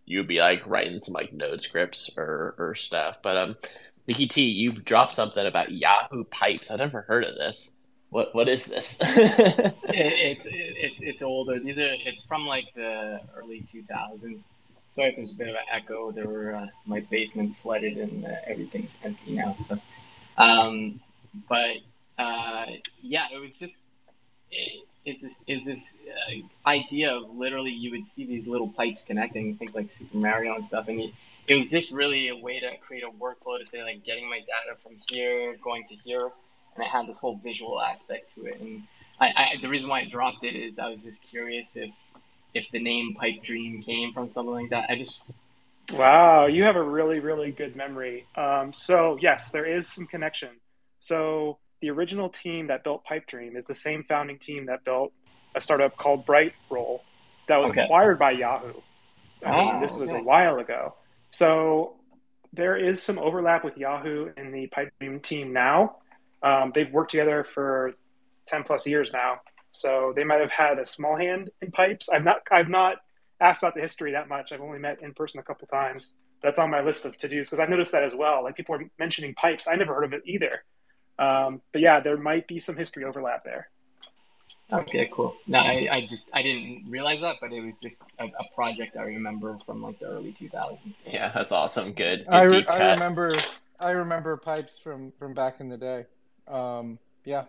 [0.05, 3.17] you'd be like writing some like node scripts or or stuff.
[3.23, 3.55] But um,
[4.07, 6.71] Nikki T, you dropped something about Yahoo pipes.
[6.71, 7.71] I never heard of this.
[8.09, 8.95] What what is this?
[9.01, 11.59] it, it's it's it's older.
[11.59, 14.39] These are it's from like the early 2000s.
[14.95, 16.11] Sorry if there's a bit of an echo.
[16.11, 19.57] There were uh, my basement flooded and uh, everything's empty now.
[19.67, 19.77] So,
[20.37, 21.01] um,
[21.49, 21.77] but
[22.17, 22.65] uh,
[23.01, 23.73] yeah, it was just
[24.51, 29.03] it, it's this is this uh, idea of literally you would see these little pipes
[29.05, 31.11] connecting, think like Super Mario and stuff, and you,
[31.47, 34.39] it was just really a way to create a workflow to say like getting my
[34.39, 36.29] data from here, going to here
[36.77, 38.59] and it had this whole visual aspect to it.
[38.59, 38.83] And
[39.19, 41.91] I, I, the reason why I dropped it is I was just curious if
[42.53, 44.89] if the name Pipedream came from something like that.
[44.89, 45.19] I just
[45.93, 48.25] wow, you have a really really good memory.
[48.35, 50.49] Um, so yes, there is some connection.
[50.99, 55.11] So the original team that built Pipedream is the same founding team that built
[55.55, 57.01] a startup called BrightRoll
[57.47, 57.83] that was okay.
[57.83, 58.73] acquired by Yahoo.
[59.45, 60.19] I mean, oh, this was okay.
[60.19, 60.95] a while ago.
[61.29, 61.95] So
[62.53, 65.97] there is some overlap with Yahoo and the Pipedream team now.
[66.41, 67.93] Um, they've worked together for
[68.47, 69.41] 10 plus years now.
[69.71, 72.09] So they might have had a small hand in pipes.
[72.09, 72.97] I've not, I've not
[73.39, 74.51] asked about the history that much.
[74.51, 76.17] I've only met in person a couple times.
[76.41, 78.43] That's on my list of to dos because I've noticed that as well.
[78.43, 79.67] Like people are mentioning pipes.
[79.67, 80.63] I never heard of it either.
[81.19, 83.69] Um, but yeah, there might be some history overlap there.
[84.71, 85.35] Okay, cool.
[85.47, 88.97] No, I, I just I didn't realize that, but it was just a, a project
[88.97, 90.79] I remember from like the early 2000s.
[91.05, 91.93] Yeah, that's awesome.
[91.93, 92.25] Good.
[92.25, 93.31] Good I, re- deep I remember
[93.79, 96.05] I remember pipes from from back in the day.
[96.49, 97.45] Um, yeah.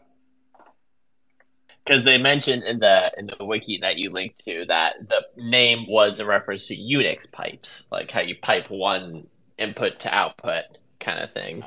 [1.84, 5.86] because they mentioned in the in the wiki that you linked to that the name
[5.88, 10.64] was a reference to Unix pipes, like how you pipe one input to output
[11.00, 11.62] kind of thing.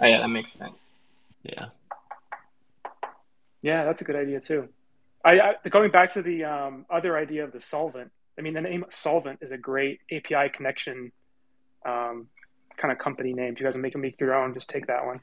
[0.00, 0.78] Oh, yeah, that makes sense.
[1.44, 1.66] Yeah.
[3.62, 4.68] Yeah, that's a good idea too.
[5.24, 8.10] I, I going back to the um, other idea of the solvent.
[8.38, 11.12] I mean, the name solvent is a great API connection
[11.84, 12.28] um,
[12.76, 13.54] kind of company name.
[13.54, 15.20] If you guys make make your own, just take that one.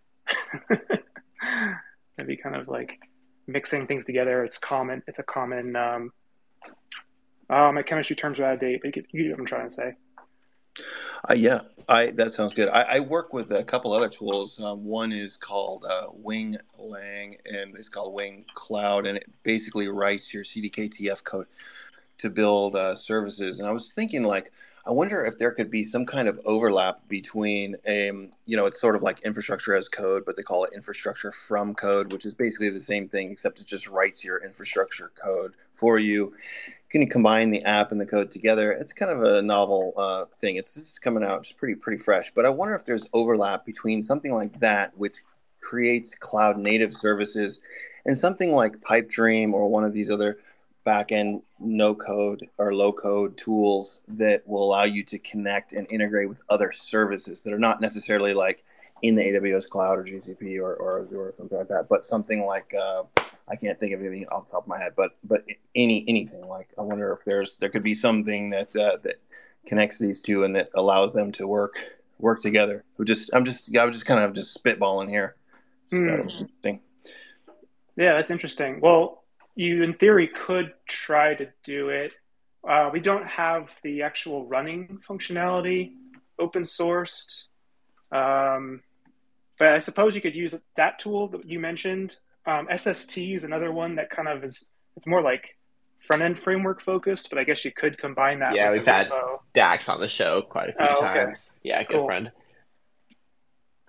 [0.70, 3.00] That'd be kind of like
[3.48, 4.44] mixing things together.
[4.44, 5.04] It's common.
[5.08, 5.76] It's a common.
[5.76, 6.12] Um,
[7.50, 9.46] oh, my chemistry terms are out of date, but you get, you get what I'm
[9.46, 9.96] trying to say.
[11.28, 12.70] Uh, yeah, I that sounds good.
[12.70, 14.60] I, I work with a couple other tools.
[14.60, 19.90] Um, one is called uh, Wing Lang, and it's called Wing Cloud, and it basically
[19.90, 21.48] writes your CDKTF code
[22.20, 23.60] to build uh, services.
[23.60, 24.52] And I was thinking, like,
[24.90, 28.82] I wonder if there could be some kind of overlap between, um, you know, it's
[28.82, 32.34] sort of like infrastructure as code, but they call it infrastructure from code, which is
[32.34, 36.34] basically the same thing, except it just writes your infrastructure code for you.
[36.90, 38.72] Can you combine the app and the code together?
[38.72, 40.56] It's kind of a novel uh, thing.
[40.56, 42.32] It's just coming out, it's pretty pretty fresh.
[42.34, 45.18] But I wonder if there's overlap between something like that, which
[45.62, 47.60] creates cloud native services,
[48.08, 50.40] and something like Pipedream or one of these other
[50.90, 56.28] backend no code or low code tools that will allow you to connect and integrate
[56.28, 58.64] with other services that are not necessarily like
[59.02, 62.46] in the AWS cloud or GCP or, or Azure or something like that, but something
[62.46, 63.04] like uh,
[63.48, 66.48] I can't think of anything off the top of my head, but but any anything
[66.48, 69.16] like I wonder if there's there could be something that uh, that
[69.68, 71.78] connects these two and that allows them to work
[72.18, 72.84] work together.
[72.98, 75.36] We just I'm just I was just kind of just spitballing here.
[75.90, 76.82] Just thought it was interesting.
[77.96, 78.80] Yeah, that's interesting.
[78.82, 79.20] Well,
[79.60, 82.14] you in theory could try to do it.
[82.66, 85.92] Uh, we don't have the actual running functionality
[86.40, 87.44] open sourced,
[88.14, 88.82] um,
[89.58, 92.16] but I suppose you could use that tool that you mentioned.
[92.46, 94.70] Um, SST is another one that kind of is.
[94.96, 95.58] It's more like
[96.00, 98.56] front end framework focused, but I guess you could combine that.
[98.56, 99.40] Yeah, with we've had repo.
[99.54, 101.02] Dax on the show quite a few Oh, okay.
[101.26, 101.52] times.
[101.64, 102.06] Yeah, good Cool.
[102.06, 102.32] friend.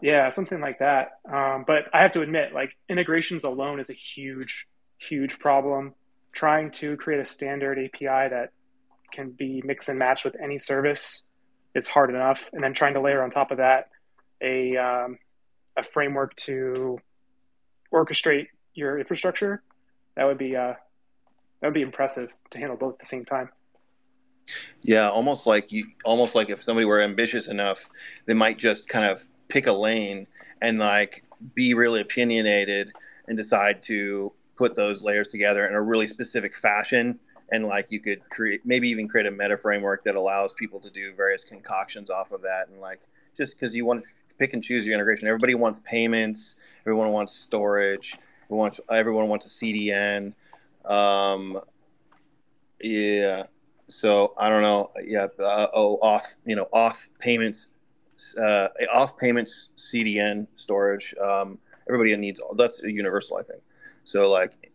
[0.02, 1.18] Yeah, something like that.
[1.30, 4.66] Um, but I have to admit, like integrations alone is a huge,
[5.00, 5.94] huge problem.
[6.32, 8.50] Trying to create a standard API that
[9.12, 11.24] can be mix and match with any service
[11.74, 13.88] is hard enough, and then trying to layer on top of that
[14.40, 15.18] a um,
[15.76, 16.98] a framework to
[17.92, 19.62] orchestrate your infrastructure
[20.16, 20.74] that would be uh,
[21.60, 23.50] that would be impressive to handle both at the same time.
[24.82, 27.88] Yeah, almost like you, almost like if somebody were ambitious enough,
[28.26, 30.26] they might just kind of pick a lane
[30.60, 31.22] and like
[31.54, 32.92] be really opinionated
[33.28, 37.18] and decide to put those layers together in a really specific fashion.
[37.50, 40.90] And like you could create, maybe even create a meta framework that allows people to
[40.90, 42.68] do various concoctions off of that.
[42.68, 43.00] And like
[43.34, 44.08] just because you want to
[44.38, 49.46] pick and choose your integration, everybody wants payments, everyone wants storage, everyone wants, everyone wants
[49.46, 50.34] a CDN.
[50.84, 51.58] Um,
[52.82, 53.44] yeah,
[53.86, 54.90] so I don't know.
[55.02, 55.28] Yeah.
[55.38, 57.68] Uh, oh, off You know, off payments,
[58.38, 61.14] uh, auth payments, CDN storage.
[61.18, 61.58] Um,
[61.88, 63.62] everybody needs that's universal, I think.
[64.10, 64.72] So like,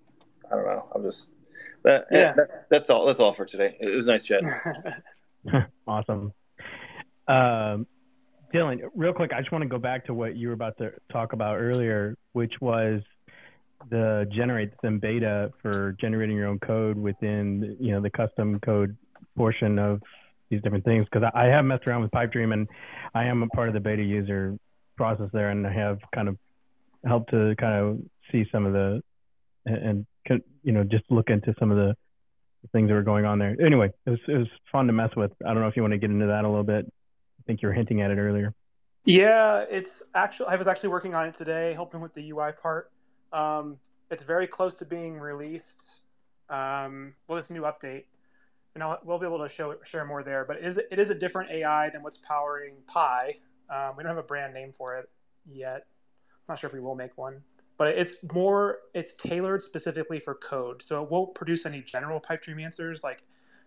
[0.51, 0.87] I don't know.
[0.95, 1.27] I'm just.
[1.83, 2.17] But, yeah.
[2.17, 2.33] Yeah.
[2.37, 3.05] that, that's all.
[3.05, 3.75] That's all for today.
[3.79, 4.43] It was nice chat.
[5.87, 6.33] awesome.
[7.27, 7.87] Um,
[8.53, 10.91] Dylan, real quick, I just want to go back to what you were about to
[11.11, 13.01] talk about earlier, which was
[13.89, 18.95] the generate them beta for generating your own code within you know the custom code
[19.37, 20.01] portion of
[20.49, 22.67] these different things because I, I have messed around with Pipedream and
[23.13, 24.57] I am a part of the beta user
[24.95, 26.37] process there and I have kind of
[27.05, 27.99] helped to kind of
[28.31, 29.01] see some of the
[29.65, 31.95] and, and you know just look into some of the
[32.71, 33.55] things that were going on there.
[33.63, 35.31] Anyway, it was it was fun to mess with.
[35.45, 36.85] I don't know if you want to get into that a little bit.
[36.85, 38.53] I think you were hinting at it earlier.
[39.03, 42.91] Yeah, it's actually I was actually working on it today, helping with the UI part.
[43.31, 43.77] Um,
[44.09, 46.01] it's very close to being released.
[46.49, 48.03] Um, well, this new update,
[48.73, 50.45] and I'll, we'll be able to show share more there.
[50.45, 53.37] But it is it is a different AI than what's powering Pi.
[53.69, 55.09] Um, we don't have a brand name for it
[55.51, 55.85] yet.
[56.47, 57.41] I'm not sure if we will make one,
[57.77, 62.63] but it's more it's tailored specifically for code, so it won't produce any general Pipedream
[62.63, 63.03] answers.
[63.03, 63.23] Like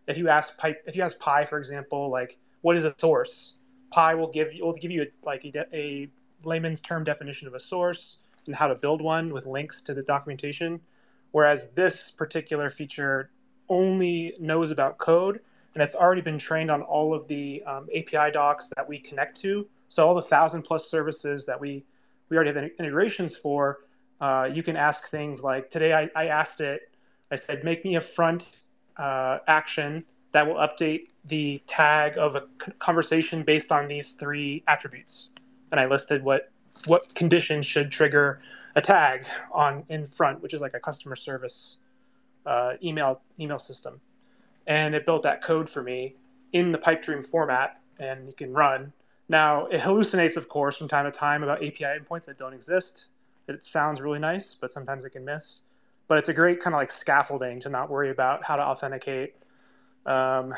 [0.06, 3.54] if you ask Pipe, if you ask Pi, for example, like what is a source,
[3.90, 6.08] Pi will give you will give you a, like a, a
[6.44, 10.02] layman's term definition of a source and how to build one with links to the
[10.02, 10.80] documentation.
[11.32, 13.30] Whereas this particular feature
[13.68, 15.40] only knows about code
[15.74, 19.40] and it's already been trained on all of the um, API docs that we connect
[19.42, 19.66] to.
[19.86, 21.84] So all the thousand plus services that we
[22.30, 23.78] we already have integrations for,
[24.20, 26.90] uh, you can ask things like today I, I asked it,
[27.30, 28.56] I said make me a front
[28.96, 32.44] uh, action that will update the tag of a
[32.78, 35.30] conversation based on these three attributes,
[35.70, 36.50] and I listed what
[36.86, 38.40] what condition should trigger
[38.76, 41.78] a tag on in front, which is like a customer service
[42.46, 44.00] uh, email email system
[44.68, 46.14] and it built that code for me
[46.52, 48.92] in the Pipedream format, and you can run.
[49.28, 53.06] Now it hallucinates, of course, from time to time about API endpoints that don't exist.
[53.48, 55.62] It sounds really nice, but sometimes it can miss.
[56.06, 59.34] But it's a great kind of like scaffolding to not worry about how to authenticate,
[60.06, 60.54] um,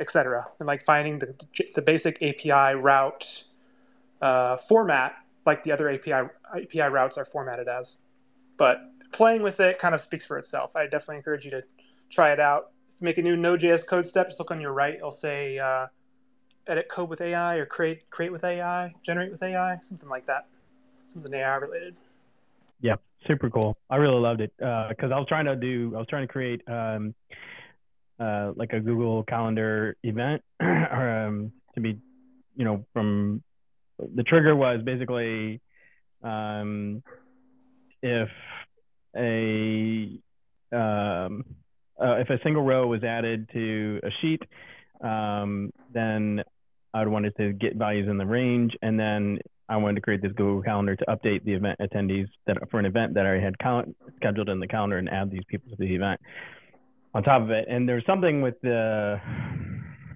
[0.00, 0.46] etc.
[0.58, 1.34] And like finding the
[1.74, 3.44] the basic API route
[4.22, 7.96] uh, format, like the other API API routes are formatted as.
[8.56, 8.80] But
[9.12, 10.76] playing with it kind of speaks for itself.
[10.76, 11.62] I definitely encourage you to
[12.10, 12.70] try it out
[13.00, 14.94] make a new Node.js code step, just look on your right.
[14.94, 15.86] It'll say uh,
[16.66, 20.46] edit code with AI or create create with AI, generate with AI, something like that.
[21.06, 21.96] Something AI related.
[22.80, 22.96] Yeah,
[23.26, 23.76] super cool.
[23.90, 26.32] I really loved it because uh, I was trying to do, I was trying to
[26.32, 27.14] create um,
[28.18, 31.98] uh, like a Google Calendar event um, to be,
[32.56, 33.42] you know, from
[33.98, 35.60] the trigger was basically
[36.22, 37.02] um,
[38.02, 38.28] if
[39.16, 40.18] a
[40.72, 41.44] um,
[42.00, 44.42] uh, if a single row was added to a sheet,
[45.00, 46.42] um, then
[46.92, 49.38] I would want it to get values in the range, and then
[49.68, 52.86] I wanted to create this Google Calendar to update the event attendees that for an
[52.86, 53.84] event that I had cal-
[54.16, 56.20] scheduled in the calendar and add these people to the event
[57.14, 57.66] on top of it.
[57.68, 59.20] And there's something with the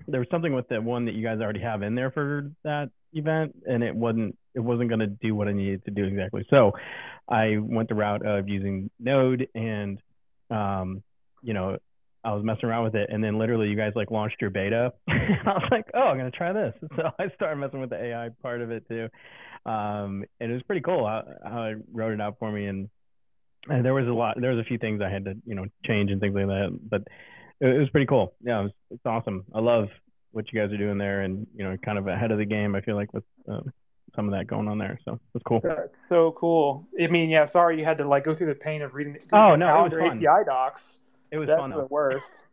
[0.07, 2.91] there was something with the one that you guys already have in there for that
[3.13, 6.47] event, and it wasn't it wasn't going to do what I needed to do exactly.
[6.51, 6.73] So
[7.29, 10.01] I went the route of using Node and
[10.51, 11.03] um,
[11.43, 11.79] you know,
[12.23, 14.93] I was messing around with it, and then literally you guys like launched your beta.
[15.09, 15.15] I
[15.47, 16.75] was like, oh, I'm gonna try this.
[16.97, 19.09] So I started messing with the AI part of it too,
[19.65, 22.67] um, and it was pretty cool how, how it wrote it out for me.
[22.67, 22.89] And,
[23.69, 25.67] and there was a lot, there was a few things I had to you know
[25.87, 27.03] change and things like that, but
[27.61, 28.35] it, it was pretty cool.
[28.43, 29.45] Yeah, it was, it's awesome.
[29.55, 29.89] I love
[30.33, 32.75] what you guys are doing there, and you know, kind of ahead of the game.
[32.75, 33.61] I feel like with uh,
[34.15, 34.99] some of that going on there.
[35.05, 35.61] So it's cool.
[35.63, 36.87] That's so cool.
[37.01, 37.45] I mean, yeah.
[37.45, 39.19] Sorry you had to like go through the pain of reading.
[39.33, 40.25] oh no, it was fun.
[40.25, 40.99] API docs.
[41.31, 41.71] It was That's fun.
[41.71, 42.45] the worst.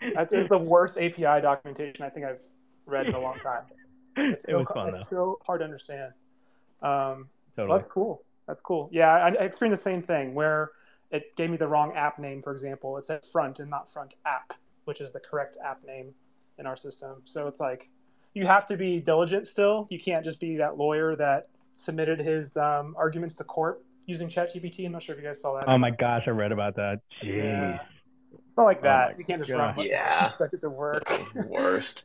[0.14, 2.42] That's the worst API documentation I think I've
[2.86, 3.62] read in a long time.
[4.20, 5.38] It's it was fun it's though.
[5.38, 6.12] so hard to understand.
[6.82, 7.68] Um, totally.
[7.68, 8.22] Well, that's cool.
[8.48, 8.88] That's cool.
[8.90, 10.72] Yeah, I, I experienced the same thing where
[11.12, 12.42] it gave me the wrong app name.
[12.42, 14.54] For example, it said front and not front app,
[14.86, 16.12] which is the correct app name
[16.58, 17.22] in our system.
[17.26, 17.90] So it's like
[18.34, 19.86] you have to be diligent still.
[19.88, 24.84] You can't just be that lawyer that submitted his um, arguments to court using ChatGPT.
[24.84, 25.68] I'm not sure if you guys saw that.
[25.68, 27.02] Oh my gosh, I read about that.
[27.22, 27.36] Jeez.
[27.36, 27.78] Yeah
[28.58, 29.12] not like oh that.
[29.14, 29.76] Oh you can't just God.
[29.76, 29.86] run.
[29.86, 30.28] Yeah.
[30.28, 31.10] Expect it to work.
[31.48, 32.02] Worst.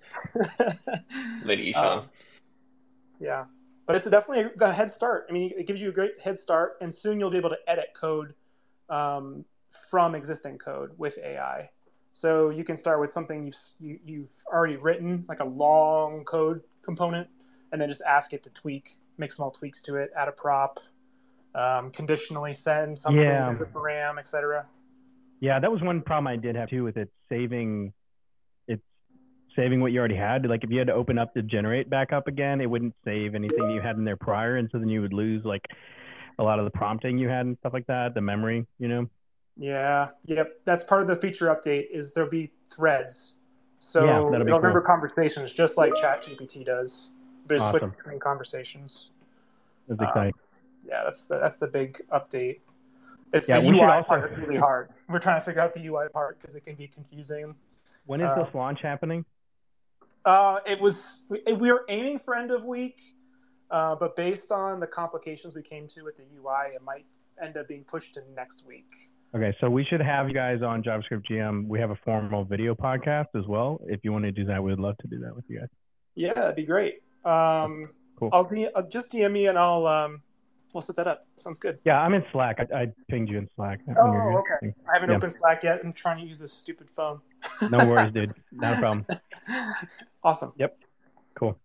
[1.43, 1.84] Lady Ishan.
[1.84, 2.10] Um,
[3.20, 3.45] yeah,
[3.86, 5.26] but it's definitely a head start.
[5.30, 7.60] I mean, it gives you a great head start, and soon you'll be able to
[7.68, 8.34] edit code
[8.89, 9.43] um,
[9.89, 11.70] from existing code with AI.
[12.14, 15.45] So you can start with something you've you, have you have already written, like a
[15.45, 17.28] long code component,
[17.72, 20.80] and then just ask it to tweak, make small tweaks to it, add a prop,
[21.56, 23.51] um, conditionally send something yeah.
[23.51, 24.66] to the param, etc.
[25.44, 27.91] Yeah, that was one problem I did have too with it saving
[28.66, 28.82] it's
[29.58, 30.46] saving what you already had.
[30.46, 33.36] Like if you had to open up to generate back up again, it wouldn't save
[33.36, 35.66] anything you had in there prior, and so then you would lose like
[36.39, 39.10] a lot of the prompting you had and stuff like that, the memory, you know.
[39.58, 40.62] Yeah, yep.
[40.64, 41.88] That's part of the feature update.
[41.91, 43.39] Is there'll be threads,
[43.80, 44.60] so yeah, it'll cool.
[44.60, 47.10] remember conversations just like ChatGPT does,
[47.48, 47.89] but it's awesome.
[47.89, 49.10] between conversations.
[49.89, 50.32] That's exciting.
[50.36, 52.60] Um, yeah, that's the that's the big update.
[53.34, 54.08] It's yeah, the UI also...
[54.08, 54.90] part really hard.
[55.10, 57.56] We're trying to figure out the UI part because it can be confusing.
[58.06, 59.26] When is uh, this launch happening?
[60.24, 63.02] Uh, it was we were aiming for end of week,
[63.72, 67.06] uh, but based on the complications we came to with the UI, it might
[67.42, 68.92] end up being pushed to next week.
[69.36, 71.68] Okay, so we should have you guys on JavaScript Jam.
[71.68, 73.82] We have a formal video podcast as well.
[73.88, 75.70] If you want to do that, we'd love to do that with you guys.
[76.14, 77.02] Yeah, that'd be great.
[77.26, 78.30] Um, cool.
[78.32, 80.22] I'll, be, I'll just DM me and I'll um,
[80.74, 81.26] we'll set that up.
[81.38, 81.80] Sounds good.
[81.86, 82.59] Yeah, I'm in Slack.
[82.59, 83.80] I, I pinged you in Slack.
[83.97, 84.74] Oh, okay.
[84.89, 85.15] I haven't yeah.
[85.15, 85.80] opened Slack yet.
[85.84, 87.21] I'm trying to use this stupid phone.
[87.69, 88.34] no worries, dude.
[88.51, 89.05] Not a problem.
[90.26, 90.53] Awesome.
[90.55, 90.78] Yep.
[91.36, 91.59] Cool.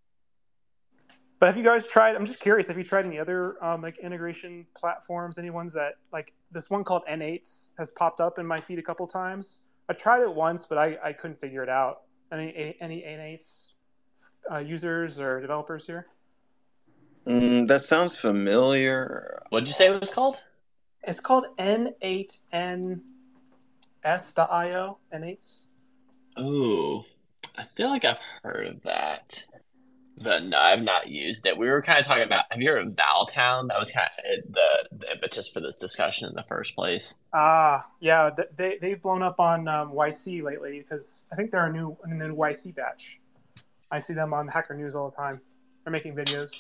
[1.39, 2.17] But have you guys tried?
[2.17, 2.67] I'm just curious.
[2.67, 5.39] Have you tried any other um, like integration platforms?
[5.39, 8.83] Any ones that like this one called N8s has popped up in my feed a
[8.83, 9.61] couple times.
[9.89, 12.03] I tried it once, but I, I couldn't figure it out.
[12.33, 13.71] Any any N8s
[14.51, 16.09] uh, users or developers here?
[17.29, 19.39] Mm, that sounds familiar.
[19.51, 20.41] What did you say it was called?
[21.03, 23.03] It's called N8NS.io.
[25.15, 25.67] N8s.
[26.41, 27.03] Ooh,
[27.57, 29.45] I feel like I've heard of that.
[30.21, 31.57] But no, I've not used it.
[31.57, 32.47] We were kind of talking about.
[32.51, 33.69] Have you heard of Val Town?
[33.69, 37.15] That was kind of the, the impetus for this discussion in the first place.
[37.33, 41.73] Ah, yeah, they they've blown up on um, YC lately because I think they're a
[41.73, 43.21] new in the new YC batch.
[43.91, 45.41] I see them on Hacker News all the time.
[45.85, 46.51] They're making videos.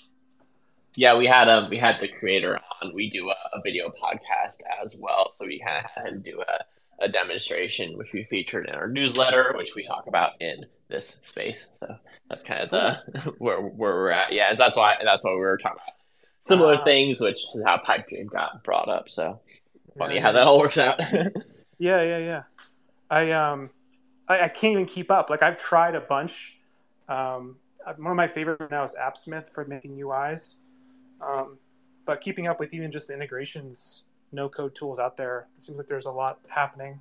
[0.99, 2.92] Yeah, we had a um, we had the creator on.
[2.92, 6.42] We do a, a video podcast as well, so we kind of had him do
[6.42, 11.16] a, a demonstration, which we featured in our newsletter, which we talk about in this
[11.22, 11.68] space.
[11.78, 11.94] So
[12.28, 14.32] that's kind of the where where we're at.
[14.32, 15.94] Yeah, that's why that's why we were talking about
[16.42, 19.09] similar uh, things, which is how Pipedream got brought up.
[19.09, 19.38] So
[19.99, 20.99] funny yeah, how that all works out.
[21.78, 22.42] yeah, yeah, yeah.
[23.09, 23.70] I um,
[24.26, 25.30] I, I, can't even keep up.
[25.30, 26.59] Like I've tried a bunch.
[27.09, 30.57] Um, one of my favorite now is AppSmith for making UIs.
[31.21, 31.59] Um,
[32.05, 34.03] but keeping up with even just the integrations,
[34.33, 37.01] no code tools out there, it seems like there's a lot happening.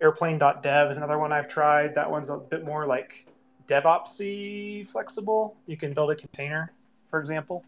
[0.00, 1.94] Airplane.dev is another one I've tried.
[1.94, 3.26] That one's a bit more like
[3.66, 5.56] DevOpsy flexible.
[5.66, 6.72] You can build a container,
[7.06, 7.64] for example.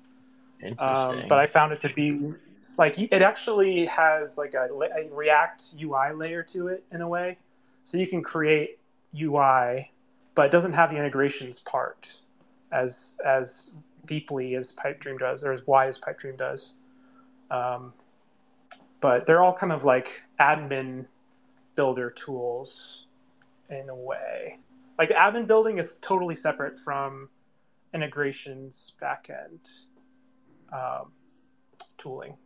[0.61, 1.21] Interesting.
[1.21, 2.33] Um, but I found it to be
[2.79, 7.39] like it actually has like a, a, React UI layer to it in a way,
[7.85, 8.79] so you can create
[9.21, 9.91] UI,
[10.35, 12.21] but it doesn't have the integrations part
[12.73, 13.77] as as
[14.07, 16.75] deeply as Pipedream does, or as wide as Pipedream does.
[17.51, 17.93] Um,
[19.01, 21.07] but they're all kind of like admin
[21.75, 23.07] builder tools
[23.69, 24.59] in a way.
[24.99, 27.29] Like admin building is totally separate from
[27.93, 29.87] integrations backend
[30.73, 31.13] um,
[31.99, 32.37] tooling.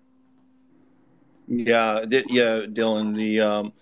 [1.47, 3.17] Yeah, yeah, Dylan.
[3.17, 3.73] The um,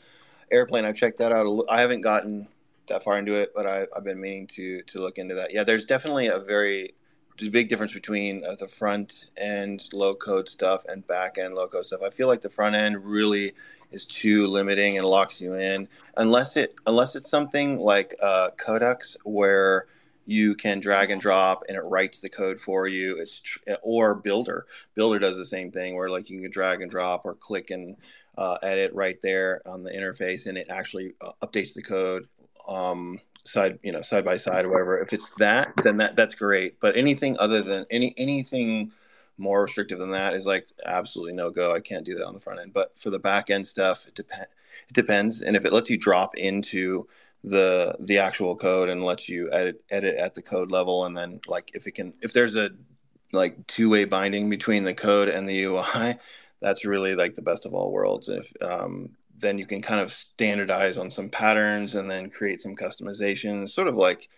[0.52, 0.84] airplane.
[0.84, 1.64] I've checked that out.
[1.68, 2.46] I haven't gotten
[2.86, 5.52] that far into it, but I, have been meaning to to look into that.
[5.52, 6.94] Yeah, there's definitely a very
[7.38, 11.54] there's a big difference between uh, the front end low code stuff and back end
[11.54, 12.02] low code stuff.
[12.02, 13.52] I feel like the front end really
[13.90, 19.16] is too limiting and locks you in unless it unless it's something like uh, Codex
[19.24, 19.86] where
[20.26, 23.16] you can drag and drop and it writes the code for you.
[23.16, 24.66] It's tr- or Builder.
[24.94, 27.96] Builder does the same thing where like you can drag and drop or click and
[28.36, 32.28] uh, edit right there on the interface and it actually uh, updates the code.
[32.66, 34.98] Um, side you know side by side or whatever.
[34.98, 36.80] If it's that then that that's great.
[36.80, 38.92] But anything other than any anything
[39.38, 41.72] more restrictive than that is like absolutely no go.
[41.74, 42.72] I can't do that on the front end.
[42.72, 44.52] But for the back end stuff it depends
[44.88, 45.42] it depends.
[45.42, 47.06] And if it lets you drop into
[47.44, 51.40] the the actual code and lets you edit edit at the code level and then
[51.46, 52.70] like if it can if there's a
[53.32, 56.14] like two-way binding between the code and the ui
[56.60, 58.28] that's really like the best of all worlds.
[58.28, 62.76] If um, then you can kind of standardize on some patterns and then create some
[62.76, 64.28] customizations, sort of like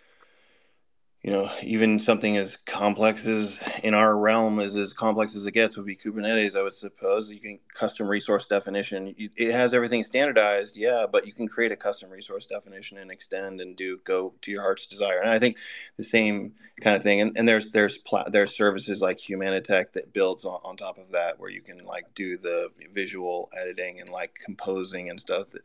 [1.21, 5.51] you know, even something as complex as in our realm is as complex as it
[5.51, 6.55] gets would be Kubernetes.
[6.55, 9.13] I would suppose you can custom resource definition.
[9.17, 13.59] It has everything standardized, yeah, but you can create a custom resource definition and extend
[13.59, 15.19] and do go to your heart's desire.
[15.19, 15.57] And I think
[15.97, 17.19] the same kind of thing.
[17.19, 21.11] And, and there's there's pla- there's services like Humanitec that builds on, on top of
[21.11, 25.49] that, where you can like do the visual editing and like composing and stuff.
[25.51, 25.63] That,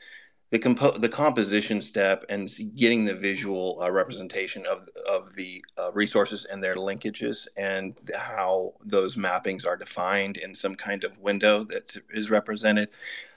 [0.54, 5.90] the compo- the composition step and getting the visual uh, representation of of the uh,
[5.92, 11.64] resources and their linkages and how those mappings are defined in some kind of window
[11.64, 12.88] that is represented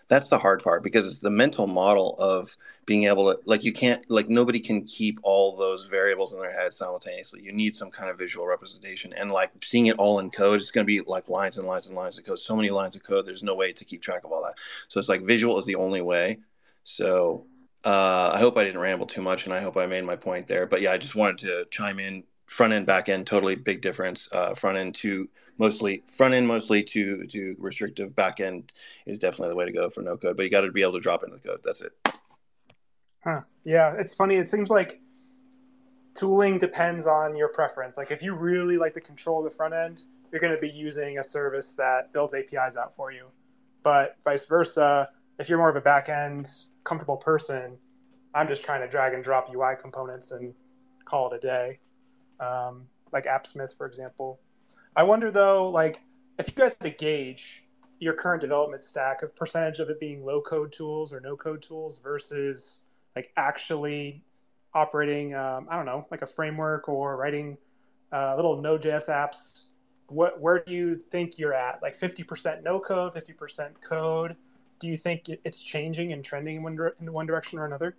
[0.10, 2.56] that's the hard part because it's the mental model of
[2.86, 6.54] being able to like you can't like nobody can keep all those variables in their
[6.54, 7.42] head simultaneously.
[7.42, 10.70] You need some kind of visual representation and like seeing it all in code it's
[10.70, 13.02] going to be like lines and lines and lines of code so many lines of
[13.02, 14.54] code there's no way to keep track of all that.
[14.88, 16.38] So it's like visual is the only way
[16.88, 17.46] so
[17.84, 20.48] uh, I hope I didn't ramble too much, and I hope I made my point
[20.48, 20.66] there.
[20.66, 22.24] But yeah, I just wanted to chime in.
[22.46, 24.30] Front end, back end, totally big difference.
[24.32, 25.28] Uh, front end to
[25.58, 28.16] mostly front end, mostly to to restrictive.
[28.16, 28.72] Back end
[29.06, 30.94] is definitely the way to go for no code, but you got to be able
[30.94, 31.60] to drop into the code.
[31.62, 31.92] That's it.
[33.22, 33.42] Huh.
[33.66, 34.36] Yeah, it's funny.
[34.36, 35.02] It seems like
[36.18, 37.98] tooling depends on your preference.
[37.98, 40.70] Like if you really like the control of the front end, you're going to be
[40.70, 43.26] using a service that builds APIs out for you.
[43.84, 46.50] But vice versa, if you're more of a back end
[46.88, 47.78] comfortable person,
[48.34, 50.54] I'm just trying to drag and drop UI components and
[51.06, 51.80] call it a day.
[52.40, 54.40] Um, like AppSmith, for example.
[54.96, 56.00] I wonder though, like
[56.40, 57.64] if you guys had to gauge
[58.00, 61.62] your current development stack of percentage of it being low code tools or no code
[61.62, 62.86] tools versus
[63.16, 64.24] like actually
[64.74, 67.58] operating, um, I don't know, like a framework or writing
[68.14, 69.64] uh, little Node.js apps.
[70.08, 71.82] What, where do you think you're at?
[71.82, 74.36] Like 50% no code, 50% code?
[74.80, 77.96] Do you think it's changing and trending in one, in one direction or another?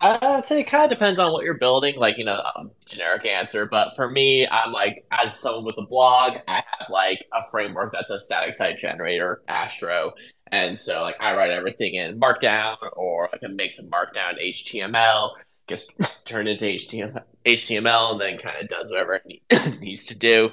[0.00, 2.72] I would say it kind of depends on what you're building, like, you know, um,
[2.84, 3.64] generic answer.
[3.64, 7.92] But for me, I'm like, as someone with a blog, I have like a framework
[7.92, 10.12] that's a static site generator, Astro.
[10.52, 15.30] And so, like, I write everything in Markdown or I can make some Markdown HTML,
[15.66, 15.86] gets
[16.24, 20.50] turned into HTML, HTML and then kind of does whatever it needs to do.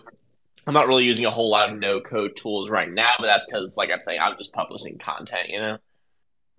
[0.68, 3.46] I'm not really using a whole lot of no code tools right now, but that's
[3.46, 5.78] because, like I'm saying, I'm just publishing content, you know?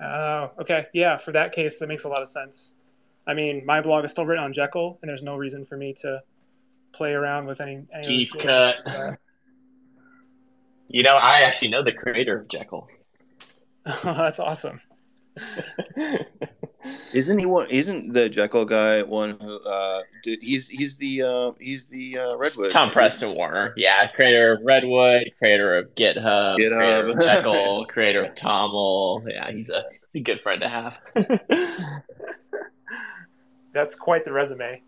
[0.01, 0.87] Oh, okay.
[0.93, 2.75] Yeah, for that case, that makes a lot of sense.
[3.27, 5.95] I mean, my blog is still written on Jekyll, and there's no reason for me
[6.01, 6.21] to
[6.93, 8.77] play around with any, any deep cut.
[10.89, 12.89] you know, I actually know the creator of Jekyll.
[13.87, 14.81] Oh, that's awesome.
[17.13, 17.69] isn't he one?
[17.71, 19.59] Isn't the Jekyll guy one who?
[19.61, 22.71] Uh, did, he's he's the uh, he's the uh, Redwood.
[22.71, 26.77] Tom Preston Werner, yeah, creator of Redwood, creator of GitHub, GitHub.
[26.77, 29.31] creator of Jekyll, creator of Toml.
[29.31, 31.01] Yeah, he's a, he's a good friend to have.
[33.73, 34.83] That's quite the resume.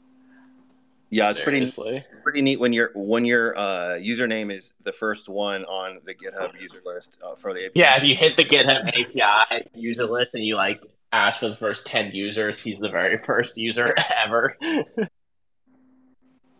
[1.11, 1.79] Yeah, it's pretty it's
[2.25, 6.61] pretty neat when your when your uh, username is the first one on the GitHub
[6.61, 7.81] user list uh, for the API.
[7.81, 10.83] Yeah, if you hit the GitHub API user list and you like
[11.15, 14.57] ask for the first ten users, he's the very first user ever.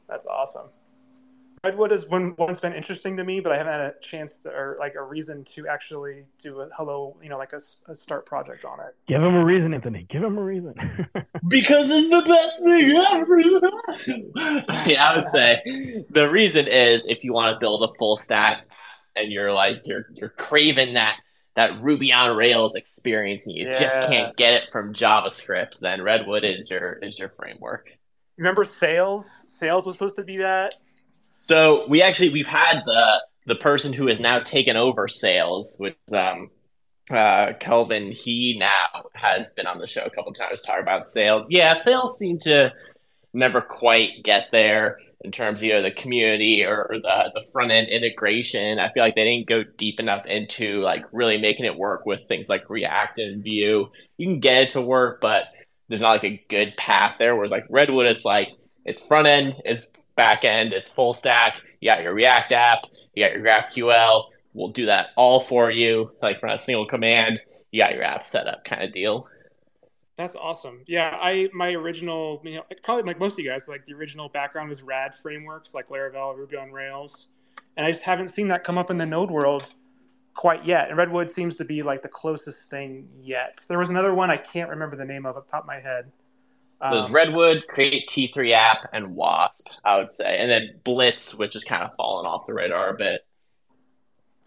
[0.09, 0.69] That's awesome.
[1.65, 4.51] Redwood has one, once been interesting to me, but I haven't had a chance to,
[4.51, 8.27] or like a reason to actually do a hello, you know, like a, a start
[8.27, 8.95] project on it.
[9.09, 10.07] Give him a reason, Anthony.
[10.11, 10.75] Give him a reason.
[11.49, 13.41] because it's the best thing ever.
[14.91, 18.67] yeah, I would say the reason is if you want to build a full stack
[19.17, 21.19] and you're like you're you're craving that
[21.57, 23.79] that Ruby on Rails experience and you yeah.
[23.79, 27.91] just can't get it from JavaScript, then Redwood is your is your framework.
[28.37, 29.31] Remember Sails?
[29.47, 30.75] Sails was supposed to be that.
[31.47, 35.97] So we actually we've had the the person who has now taken over Sails, which
[36.13, 36.51] um
[37.11, 41.47] uh Kelvin, he now has been on the show a couple times talking about Sails.
[41.51, 42.73] Yeah, Sails seem to
[43.33, 47.73] never quite get there in terms of either the community or, or the the front
[47.73, 48.79] end integration.
[48.79, 52.29] I feel like they didn't go deep enough into like really making it work with
[52.29, 53.91] things like React and Vue.
[54.19, 55.47] You can get it to work, but
[55.89, 57.35] there's not like a good path there.
[57.35, 58.49] Whereas like Redwood, it's like
[58.85, 61.63] it's front end, it's back end, it's full stack.
[61.81, 62.79] You got your React app,
[63.15, 64.25] you got your GraphQL.
[64.53, 67.41] We'll do that all for you, like from a single command.
[67.73, 69.27] You got your app set up, kind of deal.
[70.17, 70.83] That's awesome.
[70.87, 74.29] Yeah, I my original, you know, probably like most of you guys, like the original
[74.29, 77.29] background was Rad frameworks like Laravel, Ruby on Rails,
[77.77, 79.69] and I just haven't seen that come up in the Node world
[80.35, 80.89] quite yet.
[80.89, 83.65] And Redwood seems to be like the closest thing yet.
[83.69, 86.13] There was another one I can't remember the name of up top of my head.
[86.81, 91.55] There's um, Redwood, Create T3 app, and Wasp, I would say, and then Blitz, which
[91.55, 93.25] has kind of fallen off the radar a bit.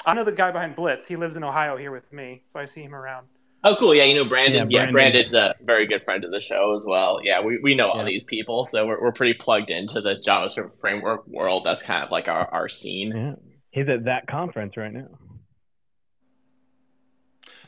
[0.05, 1.05] I know the guy behind Blitz.
[1.05, 3.27] He lives in Ohio here with me, so I see him around.
[3.63, 3.93] Oh, cool.
[3.93, 4.69] Yeah, you know Brandon.
[4.69, 4.93] Yeah, Brandon.
[4.93, 7.19] Brandon's a very good friend of the show as well.
[7.23, 10.79] Yeah, we, we know all these people, so we're, we're pretty plugged into the JavaScript
[10.79, 11.63] framework world.
[11.65, 13.15] That's kind of like our, our scene.
[13.15, 13.33] Yeah.
[13.71, 15.07] He's at that conference right now.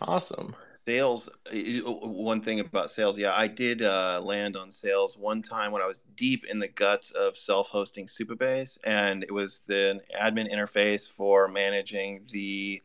[0.01, 0.55] Awesome.
[0.87, 1.29] Sails.
[1.51, 3.15] one thing about Sails.
[3.15, 6.67] yeah i did uh, land on Sails one time when i was deep in the
[6.67, 12.81] guts of self-hosting supabase and it was the admin interface for managing the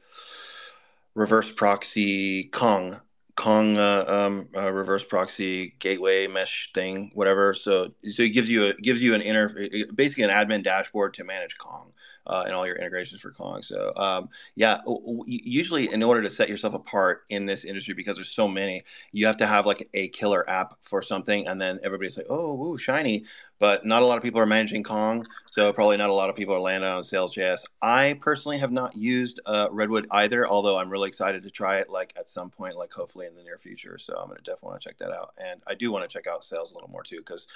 [1.14, 3.00] reverse proxy kong.
[3.36, 7.52] Kong uh, um, uh, reverse proxy gateway mesh thing whatever.
[7.52, 11.24] So so it gives you a gives you an inter basically an admin dashboard to
[11.24, 11.92] manage kong
[12.26, 13.62] uh, and all your integrations for Kong.
[13.62, 14.80] So um, yeah,
[15.26, 19.26] usually in order to set yourself apart in this industry, because there's so many, you
[19.26, 22.78] have to have like a killer app for something, and then everybody's like, oh, ooh,
[22.78, 23.24] shiny.
[23.58, 26.34] But not a lot of people are managing Kong, so probably not a lot of
[26.34, 27.60] people are landing on Sails.js.
[27.80, 31.88] I personally have not used uh, Redwood either, although I'm really excited to try it
[31.88, 33.96] like at some point, like hopefully in the near future.
[33.96, 36.26] So I'm gonna definitely want to check that out, and I do want to check
[36.26, 37.46] out Sails a little more too because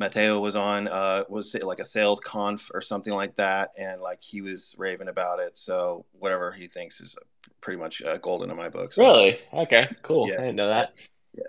[0.00, 4.22] Matija was on uh, was like a Sails conf or something like that, and like
[4.22, 5.58] he was raving about it.
[5.58, 7.16] So whatever he thinks is
[7.60, 8.94] pretty much uh, golden in my books.
[8.94, 9.02] So.
[9.02, 9.40] Really?
[9.52, 10.28] Okay, cool.
[10.28, 10.34] Yeah.
[10.34, 10.94] I didn't know that.
[11.36, 11.42] Yeah.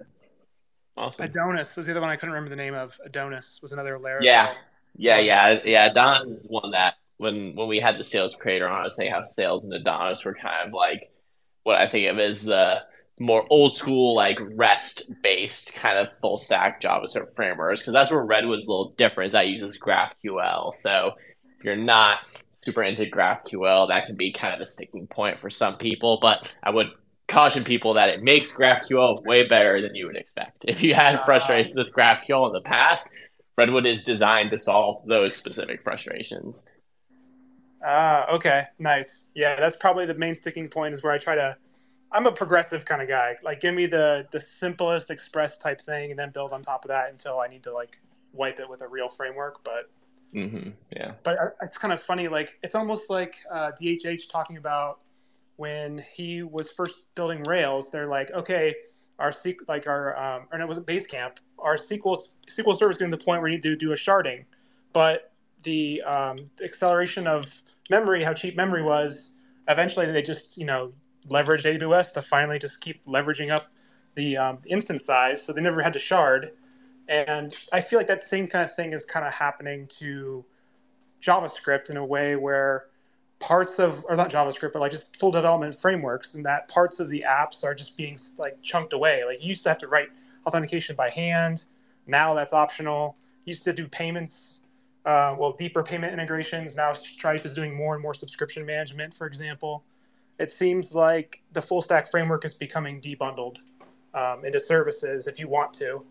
[0.97, 1.25] Awesome.
[1.25, 2.99] Adonis was the other one I couldn't remember the name of.
[3.05, 4.23] Adonis was another Laravel.
[4.23, 4.55] Yeah,
[4.99, 5.85] yeah, yeah, yeah.
[5.89, 9.11] Adonis is one that when when we had the Sails creator on, I was saying
[9.11, 11.09] how Sails and Adonis were kind of like
[11.63, 12.81] what I think of as the
[13.17, 17.81] more old school, like REST based kind of full stack JavaScript frameworks.
[17.81, 19.27] Because that's where Redwood's a little different.
[19.27, 20.75] Is that uses GraphQL.
[20.75, 21.13] So
[21.57, 22.19] if you're not
[22.61, 26.19] super into GraphQL, that can be kind of a sticking point for some people.
[26.21, 26.87] But I would
[27.29, 30.65] caution people that it makes GraphQL way better than you would expect.
[30.67, 33.09] If you had uh, frustrations with GraphQL in the past,
[33.59, 36.63] Redwood is designed to solve those specific frustrations.
[37.83, 39.27] Ah, uh, okay, nice.
[39.35, 41.57] Yeah, that's probably the main sticking point is where I try to
[42.11, 43.35] I'm a progressive kind of guy.
[43.43, 46.89] Like, give me the the simplest Express type thing, and then build on top of
[46.89, 47.99] that until I need to like
[48.31, 49.61] wipe it with a real framework.
[49.65, 49.89] But
[50.33, 50.69] mm-hmm.
[50.95, 52.29] yeah, but it's kind of funny.
[52.29, 54.99] Like, it's almost like uh, DHH talking about
[55.57, 57.91] when he was first building Rails.
[57.91, 58.73] They're like, okay,
[59.19, 59.31] our
[59.67, 61.37] like our um, it wasn't Basecamp.
[61.59, 62.17] Our SQL
[62.47, 64.45] SQL server is getting to the point where you need to do a sharding,
[64.93, 65.31] but
[65.63, 69.35] the, um, acceleration of memory, how cheap memory was,
[69.67, 70.93] eventually they just you know
[71.27, 73.67] leveraged AWS to finally just keep leveraging up
[74.15, 76.51] the um, instance size, so they never had to shard.
[77.07, 80.45] And I feel like that same kind of thing is kind of happening to
[81.21, 82.85] JavaScript in a way where
[83.39, 87.09] parts of, or not JavaScript, but like just full development frameworks, and that parts of
[87.09, 89.23] the apps are just being like chunked away.
[89.25, 90.09] Like you used to have to write
[90.45, 91.65] authentication by hand.
[92.07, 93.15] Now that's optional.
[93.45, 94.61] You used to do payments,
[95.05, 96.75] uh, well, deeper payment integrations.
[96.75, 99.83] Now Stripe is doing more and more subscription management, for example
[100.39, 103.57] it seems like the full stack framework is becoming debundled
[104.13, 106.03] um, into services if you want to.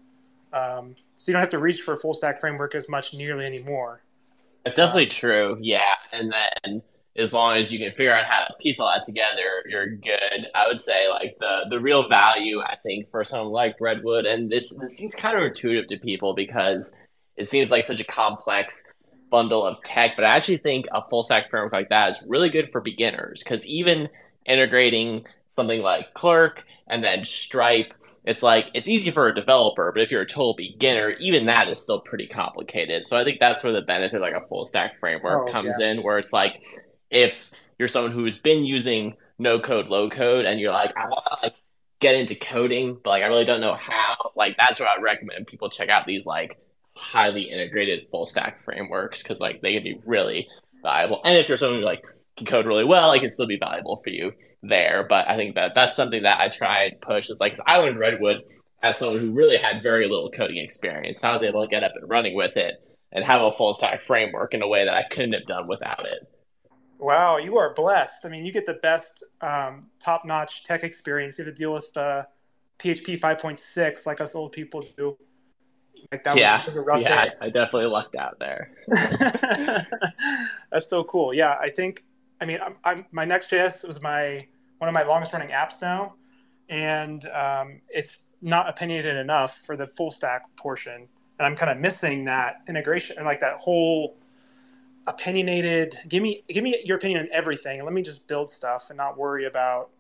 [0.53, 3.45] Um, so you don't have to reach for a full stack framework as much nearly
[3.45, 4.03] anymore.
[4.65, 5.59] It's definitely um, true.
[5.61, 5.95] Yeah.
[6.13, 6.83] And then
[7.19, 10.47] as long as you can figure out how to piece all that together, you're good.
[10.55, 14.51] I would say like the the real value I think for someone like Redwood, and
[14.51, 16.95] this this seems counterintuitive to people because
[17.37, 18.85] it seems like such a complex
[19.31, 22.51] bundle of tech, but I actually think a full stack framework like that is really
[22.51, 24.09] good for beginners because even
[24.47, 25.27] integrating
[25.57, 27.93] something like Clerk and then Stripe,
[28.25, 31.69] it's like it's easy for a developer, but if you're a total beginner, even that
[31.69, 33.07] is still pretty complicated.
[33.07, 35.75] So I think that's where the benefit of like a full stack framework oh, comes
[35.81, 35.91] yeah.
[35.91, 36.63] in, where it's like
[37.11, 41.25] if you're someone who's been using no code, low code, and you're like, I want
[41.27, 41.55] to like
[42.01, 44.33] get into coding, but like I really don't know how.
[44.37, 46.59] Like that's what I recommend people check out these like
[46.97, 50.49] highly integrated full stack frameworks because like they can be really
[50.83, 51.21] valuable.
[51.25, 52.05] And if you're someone who like
[52.37, 54.33] can code really well, it can still be valuable for you
[54.63, 55.07] there.
[55.09, 57.99] But I think that that's something that I try and push is like I learned
[57.99, 58.43] Redwood
[58.83, 61.23] as someone who really had very little coding experience.
[61.23, 62.75] I was able to get up and running with it
[63.11, 66.07] and have a full stack framework in a way that I couldn't have done without
[66.07, 66.29] it.
[66.99, 68.27] Wow, you are blessed.
[68.27, 71.39] I mean, you get the best um, top notch tech experience.
[71.39, 72.25] You have to deal with uh,
[72.79, 75.17] PHP 5.6 like us old people do.
[76.13, 78.71] Like that yeah, was yeah, I, I, definitely lucked out there.
[80.71, 81.35] That's so cool.
[81.35, 82.05] Yeah, I think.
[82.41, 84.47] I mean, I'm, I'm, my Next.js was my
[84.79, 86.15] one of my longest running apps now,
[86.69, 91.09] and um, it's not opinionated enough for the full stack portion,
[91.39, 94.17] and I'm kind of missing that integration and like that whole
[95.09, 95.99] opinionated.
[96.09, 98.97] Give me give me your opinion on everything, and let me just build stuff and
[98.97, 99.91] not worry about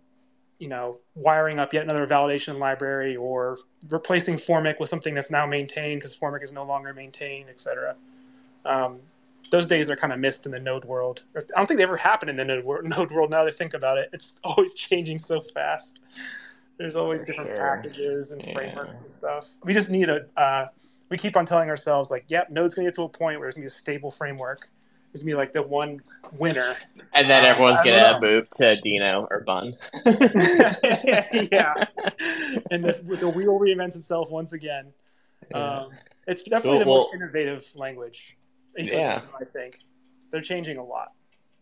[0.59, 3.59] you know, wiring up yet another validation library or
[3.91, 7.95] replacing Formik with something that's now maintained because Formik is no longer maintained, etc.
[8.65, 8.99] Um,
[9.51, 11.23] those days are kind of missed in the node world.
[11.37, 13.57] I don't think they ever happened in the node world, node world now that I
[13.57, 14.11] think about it.
[14.13, 16.05] It's always changing so fast.
[16.77, 17.57] There's always different sure.
[17.57, 18.53] packages and yeah.
[18.53, 19.49] frameworks and stuff.
[19.65, 20.69] We just need a, uh,
[21.09, 23.49] we keep on telling ourselves, like, yep, Node's going to get to a point where
[23.49, 24.69] it's going to be a stable framework
[25.19, 26.01] is me like the one
[26.33, 26.77] winner.
[27.15, 29.77] And then everyone's gonna move to Deno or Bun.
[31.53, 31.87] yeah,
[32.71, 34.93] and this, the wheel reinvents itself once again.
[35.51, 35.57] Yeah.
[35.57, 35.91] Um,
[36.27, 38.37] it's definitely the well, most innovative language.
[38.77, 39.79] Yeah, I think
[40.31, 41.13] they're changing a lot.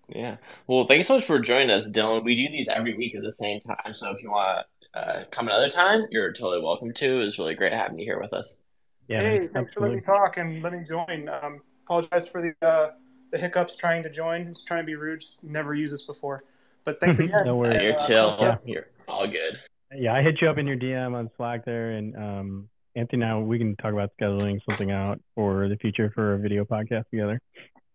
[0.08, 0.36] Yeah.
[0.66, 2.24] Well, thanks so much for joining us, Dylan.
[2.24, 5.24] We do these every week at the same time, so if you want to uh,
[5.30, 7.20] come another time, you're totally welcome to.
[7.22, 8.56] It's really great having you here with us.
[9.08, 9.72] Yeah, hey, thanks absolutely.
[9.72, 11.28] for letting me talk and letting me join.
[11.28, 12.90] Um, apologize for the uh,
[13.30, 14.52] the hiccups trying to join.
[14.52, 15.20] Just trying to be rude.
[15.20, 16.44] Just never used this before.
[16.84, 17.44] But thanks again.
[17.44, 17.82] no worries.
[17.82, 18.36] You're uh, chill.
[18.40, 18.56] Yeah.
[18.64, 19.60] You're all good.
[19.94, 23.40] Yeah, I hit you up in your DM on Slack there, and um, Anthony, now
[23.40, 27.40] we can talk about scheduling something out for the future for a video podcast together,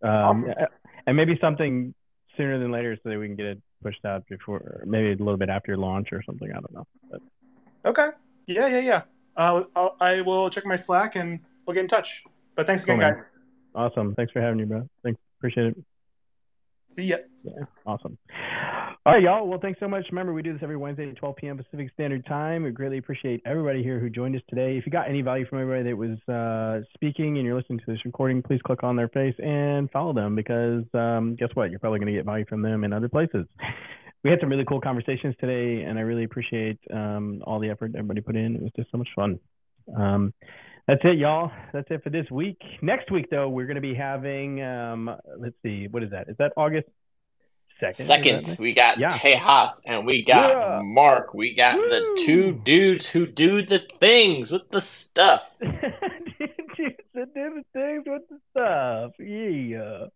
[0.01, 0.67] um, awesome.
[1.05, 1.93] and maybe something
[2.37, 5.37] sooner than later so that we can get it pushed out before, maybe a little
[5.37, 6.49] bit after your launch or something.
[6.49, 6.87] I don't know.
[7.09, 7.21] But.
[7.85, 8.07] Okay.
[8.47, 9.01] Yeah, yeah, yeah.
[9.35, 12.23] Uh, I'll, I will check my Slack and we'll get in touch.
[12.55, 13.23] But thanks again, cool, guys.
[13.73, 14.15] Awesome.
[14.15, 14.87] Thanks for having me, bro.
[15.03, 15.19] Thanks.
[15.39, 15.77] Appreciate it.
[16.89, 17.17] See ya.
[17.43, 17.63] Yeah.
[17.85, 18.17] Awesome.
[19.03, 19.47] All right, y'all.
[19.47, 20.05] Well, thanks so much.
[20.11, 21.57] Remember, we do this every Wednesday at 12 p.m.
[21.57, 22.63] Pacific Standard Time.
[22.63, 24.77] We greatly appreciate everybody here who joined us today.
[24.77, 27.85] If you got any value from everybody that was uh, speaking and you're listening to
[27.87, 31.71] this recording, please click on their face and follow them because um, guess what?
[31.71, 33.47] You're probably going to get value from them in other places.
[34.23, 37.93] We had some really cool conversations today, and I really appreciate um, all the effort
[37.95, 38.55] everybody put in.
[38.55, 39.39] It was just so much fun.
[39.97, 40.31] Um,
[40.87, 41.51] that's it, y'all.
[41.73, 42.61] That's it for this week.
[42.81, 46.29] Next week, though, we're going to be having, um, let's see, what is that?
[46.29, 46.87] Is that August
[47.81, 47.95] 2nd?
[47.95, 49.09] Second, we got yeah.
[49.09, 50.81] Tejas and we got yeah.
[50.83, 51.33] Mark.
[51.33, 51.89] We got Woo!
[51.89, 55.49] the two dudes who do the things with the stuff.
[55.59, 59.11] do the things with the stuff.
[59.19, 60.07] Yeah.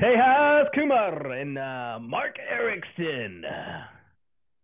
[0.00, 3.44] Tejas Kumar and uh, Mark Erickson.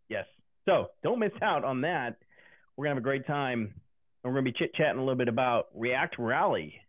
[0.09, 0.27] Yes.
[0.67, 2.17] So don't miss out on that.
[2.77, 3.75] We're gonna have a great time.
[4.25, 6.81] We're gonna be chit chatting a little bit about React Rally.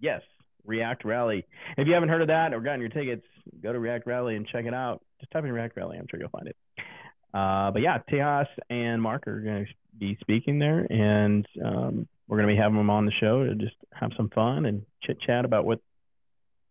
[0.00, 0.22] Yes,
[0.64, 1.46] React Rally.
[1.76, 3.24] If you haven't heard of that or gotten your tickets,
[3.62, 5.02] go to React Rally and check it out.
[5.20, 5.96] Just type in React Rally.
[5.98, 6.56] I'm sure you'll find it.
[7.32, 12.38] Uh, but yeah, Tejas and Mark are going to be speaking there, and um, we're
[12.38, 15.20] going to be having them on the show to just have some fun and chit
[15.20, 15.80] chat about what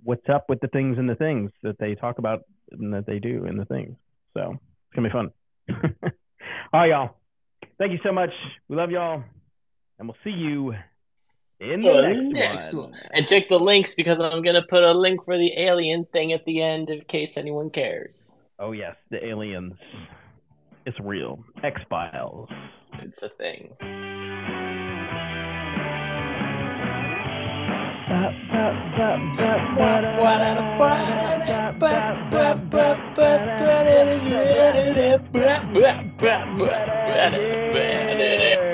[0.03, 2.41] what's up with the things and the things that they talk about
[2.71, 3.95] and that they do and the things.
[4.33, 5.31] So it's gonna be fun.
[6.73, 7.15] All right, y'all.
[7.77, 8.29] Thank you so much.
[8.67, 9.23] We love y'all,
[9.99, 10.73] and we'll see you
[11.59, 12.91] in the next, next one.
[12.91, 13.01] one.
[13.11, 16.45] And check the links because I'm gonna put a link for the alien thing at
[16.45, 18.33] the end in case anyone cares.
[18.59, 19.75] Oh yes, the aliens.
[20.85, 21.43] It's real.
[21.63, 22.49] X Files.
[23.01, 23.73] It's a thing.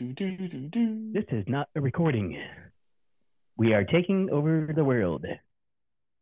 [0.00, 2.34] This is not a recording.
[3.58, 5.26] We are taking over the world.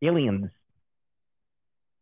[0.03, 0.51] Aliens